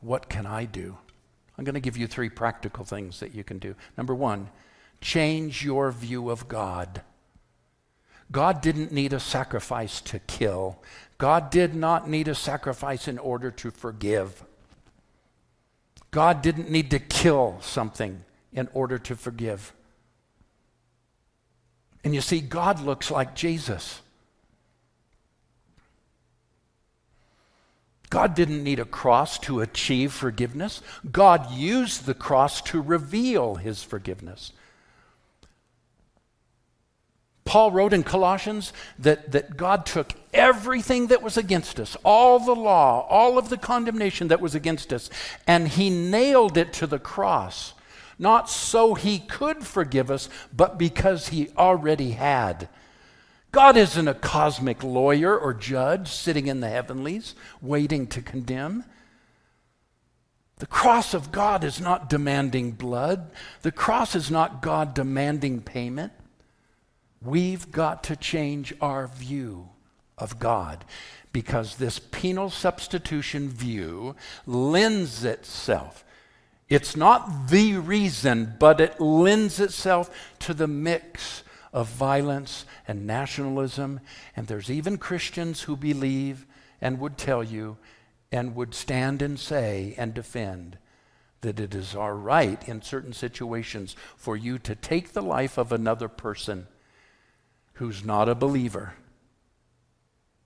What 0.00 0.28
can 0.28 0.46
I 0.46 0.64
do? 0.64 0.98
I'm 1.56 1.64
going 1.64 1.74
to 1.74 1.80
give 1.80 1.96
you 1.96 2.06
three 2.06 2.28
practical 2.28 2.84
things 2.84 3.20
that 3.20 3.34
you 3.34 3.44
can 3.44 3.58
do. 3.58 3.74
Number 3.96 4.14
one, 4.14 4.50
change 5.00 5.64
your 5.64 5.90
view 5.92 6.28
of 6.28 6.48
God. 6.48 7.02
God 8.32 8.62
didn't 8.62 8.90
need 8.90 9.12
a 9.12 9.20
sacrifice 9.20 10.00
to 10.00 10.18
kill. 10.20 10.78
God 11.18 11.50
did 11.50 11.74
not 11.74 12.08
need 12.08 12.26
a 12.26 12.34
sacrifice 12.34 13.06
in 13.06 13.18
order 13.18 13.50
to 13.52 13.70
forgive. 13.70 14.42
God 16.10 16.42
didn't 16.42 16.70
need 16.70 16.90
to 16.90 16.98
kill 16.98 17.58
something 17.60 18.24
in 18.52 18.68
order 18.74 18.98
to 18.98 19.14
forgive. 19.14 19.72
And 22.04 22.14
you 22.14 22.20
see, 22.20 22.40
God 22.40 22.80
looks 22.80 23.10
like 23.10 23.36
Jesus. 23.36 24.00
God 28.10 28.34
didn't 28.34 28.62
need 28.62 28.78
a 28.78 28.84
cross 28.84 29.38
to 29.40 29.60
achieve 29.60 30.12
forgiveness. 30.12 30.82
God 31.10 31.50
used 31.52 32.04
the 32.04 32.14
cross 32.14 32.60
to 32.62 32.80
reveal 32.80 33.54
his 33.54 33.82
forgiveness. 33.82 34.52
Paul 37.44 37.72
wrote 37.72 37.92
in 37.92 38.04
Colossians 38.04 38.72
that, 38.98 39.32
that 39.32 39.56
God 39.56 39.84
took 39.84 40.14
everything 40.32 41.08
that 41.08 41.22
was 41.22 41.36
against 41.36 41.80
us, 41.80 41.96
all 42.04 42.38
the 42.38 42.54
law, 42.54 43.06
all 43.08 43.36
of 43.36 43.48
the 43.48 43.56
condemnation 43.56 44.28
that 44.28 44.40
was 44.40 44.54
against 44.54 44.92
us, 44.92 45.10
and 45.46 45.68
he 45.68 45.90
nailed 45.90 46.56
it 46.56 46.72
to 46.74 46.86
the 46.86 46.98
cross 46.98 47.74
not 48.22 48.48
so 48.48 48.94
he 48.94 49.18
could 49.18 49.66
forgive 49.66 50.08
us, 50.08 50.28
but 50.54 50.78
because 50.78 51.28
he 51.28 51.48
already 51.58 52.12
had. 52.12 52.68
God 53.50 53.76
isn't 53.76 54.08
a 54.08 54.14
cosmic 54.14 54.82
lawyer 54.84 55.36
or 55.36 55.52
judge 55.52 56.08
sitting 56.08 56.46
in 56.46 56.60
the 56.60 56.68
heavenlies 56.68 57.34
waiting 57.60 58.06
to 58.06 58.22
condemn. 58.22 58.84
The 60.58 60.66
cross 60.66 61.14
of 61.14 61.32
God 61.32 61.64
is 61.64 61.80
not 61.80 62.08
demanding 62.08 62.70
blood. 62.70 63.32
The 63.62 63.72
cross 63.72 64.14
is 64.14 64.30
not 64.30 64.62
God 64.62 64.94
demanding 64.94 65.60
payment. 65.60 66.12
We've 67.24 67.70
got 67.70 68.04
to 68.04 68.16
change 68.16 68.74
our 68.80 69.06
view 69.06 69.68
of 70.18 70.38
God 70.38 70.84
because 71.32 71.76
this 71.76 71.98
penal 71.98 72.50
substitution 72.50 73.48
view 73.48 74.16
lends 74.46 75.24
itself 75.24 76.04
it's 76.72 76.96
not 76.96 77.48
the 77.48 77.74
reason, 77.74 78.54
but 78.58 78.80
it 78.80 78.98
lends 78.98 79.60
itself 79.60 80.08
to 80.38 80.54
the 80.54 80.66
mix 80.66 81.42
of 81.70 81.86
violence 81.88 82.64
and 82.88 83.06
nationalism. 83.06 84.00
And 84.34 84.46
there's 84.46 84.70
even 84.70 84.96
Christians 84.96 85.60
who 85.60 85.76
believe 85.76 86.46
and 86.80 86.98
would 86.98 87.18
tell 87.18 87.44
you 87.44 87.76
and 88.32 88.56
would 88.56 88.72
stand 88.72 89.20
and 89.20 89.38
say 89.38 89.94
and 89.98 90.14
defend 90.14 90.78
that 91.42 91.60
it 91.60 91.74
is 91.74 91.94
our 91.94 92.14
right 92.14 92.66
in 92.66 92.80
certain 92.80 93.12
situations 93.12 93.94
for 94.16 94.34
you 94.34 94.58
to 94.60 94.74
take 94.74 95.12
the 95.12 95.20
life 95.20 95.58
of 95.58 95.72
another 95.72 96.08
person 96.08 96.68
who's 97.74 98.04
not 98.04 98.28
a 98.28 98.34
believer 98.34 98.94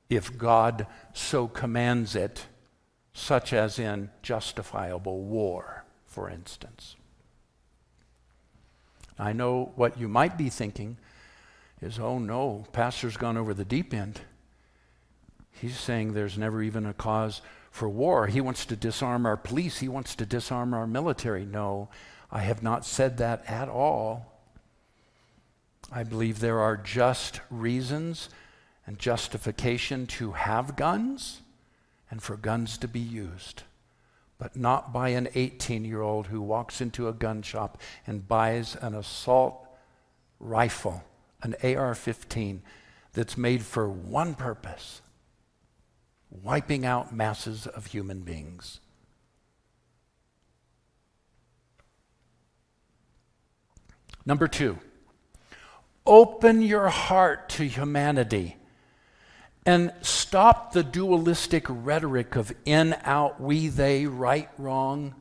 if 0.08 0.38
God 0.38 0.86
so 1.12 1.48
commands 1.48 2.14
it, 2.14 2.46
such 3.12 3.52
as 3.52 3.78
in 3.78 4.10
justifiable 4.22 5.22
war 5.22 5.84
for 6.16 6.30
instance. 6.30 6.96
I 9.18 9.34
know 9.34 9.72
what 9.76 10.00
you 10.00 10.08
might 10.08 10.38
be 10.38 10.48
thinking 10.48 10.96
is, 11.82 11.98
oh 11.98 12.18
no, 12.18 12.64
Pastor's 12.72 13.18
gone 13.18 13.36
over 13.36 13.52
the 13.52 13.66
deep 13.66 13.92
end. 13.92 14.22
He's 15.52 15.78
saying 15.78 16.14
there's 16.14 16.38
never 16.38 16.62
even 16.62 16.86
a 16.86 16.94
cause 16.94 17.42
for 17.70 17.86
war. 17.86 18.28
He 18.28 18.40
wants 18.40 18.64
to 18.64 18.76
disarm 18.76 19.26
our 19.26 19.36
police, 19.36 19.80
he 19.80 19.88
wants 19.88 20.14
to 20.14 20.24
disarm 20.24 20.72
our 20.72 20.86
military. 20.86 21.44
No, 21.44 21.90
I 22.32 22.40
have 22.40 22.62
not 22.62 22.86
said 22.86 23.18
that 23.18 23.44
at 23.46 23.68
all. 23.68 24.35
I 25.92 26.02
believe 26.02 26.40
there 26.40 26.60
are 26.60 26.76
just 26.76 27.40
reasons 27.50 28.28
and 28.86 28.98
justification 28.98 30.06
to 30.06 30.32
have 30.32 30.76
guns 30.76 31.40
and 32.10 32.22
for 32.22 32.36
guns 32.36 32.78
to 32.78 32.88
be 32.88 33.00
used 33.00 33.62
but 34.38 34.56
not 34.56 34.92
by 34.92 35.10
an 35.10 35.28
18 35.34 35.84
year 35.84 36.02
old 36.02 36.26
who 36.26 36.40
walks 36.40 36.80
into 36.80 37.08
a 37.08 37.12
gun 37.12 37.42
shop 37.42 37.80
and 38.06 38.28
buys 38.28 38.76
an 38.76 38.94
assault 38.94 39.66
rifle, 40.38 41.02
an 41.42 41.54
AR 41.62 41.94
15, 41.94 42.62
that's 43.12 43.36
made 43.36 43.62
for 43.62 43.88
one 43.88 44.34
purpose 44.34 45.00
wiping 46.30 46.84
out 46.84 47.14
masses 47.14 47.66
of 47.66 47.86
human 47.86 48.20
beings. 48.20 48.80
Number 54.26 54.48
two, 54.48 54.78
open 56.06 56.62
your 56.62 56.88
heart 56.88 57.48
to 57.50 57.64
humanity 57.64 58.56
and 59.66 59.92
stop 60.00 60.72
the 60.72 60.84
dualistic 60.84 61.66
rhetoric 61.68 62.36
of 62.36 62.52
in, 62.64 62.94
out, 63.02 63.40
we, 63.40 63.66
they, 63.66 64.06
right, 64.06 64.48
wrong. 64.58 65.14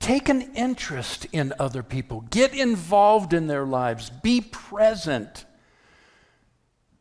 Take 0.00 0.30
an 0.30 0.54
interest 0.54 1.26
in 1.30 1.52
other 1.58 1.82
people. 1.82 2.22
Get 2.30 2.54
involved 2.54 3.34
in 3.34 3.48
their 3.48 3.66
lives. 3.66 4.08
Be 4.08 4.40
present. 4.40 5.44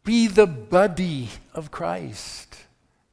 Be 0.03 0.27
the 0.27 0.47
buddy 0.47 1.29
of 1.53 1.71
Christ 1.71 2.57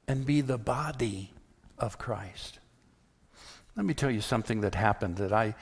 and 0.08 0.26
be 0.26 0.40
the 0.40 0.58
body 0.58 1.30
of 1.78 1.98
Christ. 1.98 2.58
Let 3.76 3.86
me 3.86 3.94
tell 3.94 4.10
you 4.10 4.20
something 4.20 4.62
that 4.62 4.74
happened 4.74 5.18
that 5.18 5.32
I, 5.32 5.54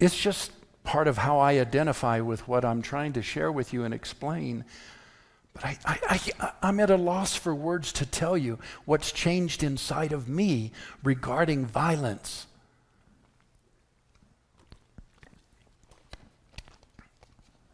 it's 0.00 0.18
just 0.18 0.50
part 0.84 1.08
of 1.08 1.18
how 1.18 1.38
I 1.38 1.58
identify 1.58 2.20
with 2.20 2.48
what 2.48 2.64
I'm 2.64 2.82
trying 2.82 3.12
to 3.14 3.22
share 3.22 3.52
with 3.52 3.72
you 3.72 3.84
and 3.84 3.94
explain. 3.94 4.64
But 5.54 5.64
I, 5.64 5.78
I, 5.84 6.20
I, 6.40 6.52
I'm 6.62 6.80
at 6.80 6.90
a 6.90 6.96
loss 6.96 7.36
for 7.36 7.54
words 7.54 7.92
to 7.94 8.06
tell 8.06 8.36
you 8.36 8.58
what's 8.84 9.12
changed 9.12 9.62
inside 9.62 10.12
of 10.12 10.28
me 10.28 10.72
regarding 11.02 11.66
violence. 11.66 12.46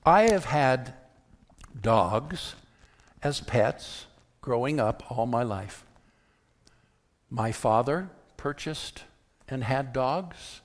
I 0.05 0.23
have 0.31 0.47
had 0.47 0.95
dogs 1.81 2.55
as 3.23 3.41
pets 3.41 4.07
growing 4.41 4.81
up 4.81 5.03
all 5.11 5.27
my 5.27 5.43
life. 5.43 5.85
My 7.29 7.53
father 7.53 8.09
purchased 8.39 9.05
and 9.49 9.65
had 9.65 9.93
dogs. 9.93 10.63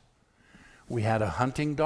We 0.88 1.02
had 1.02 1.22
a 1.22 1.32
hunting 1.32 1.76
dog. 1.76 1.82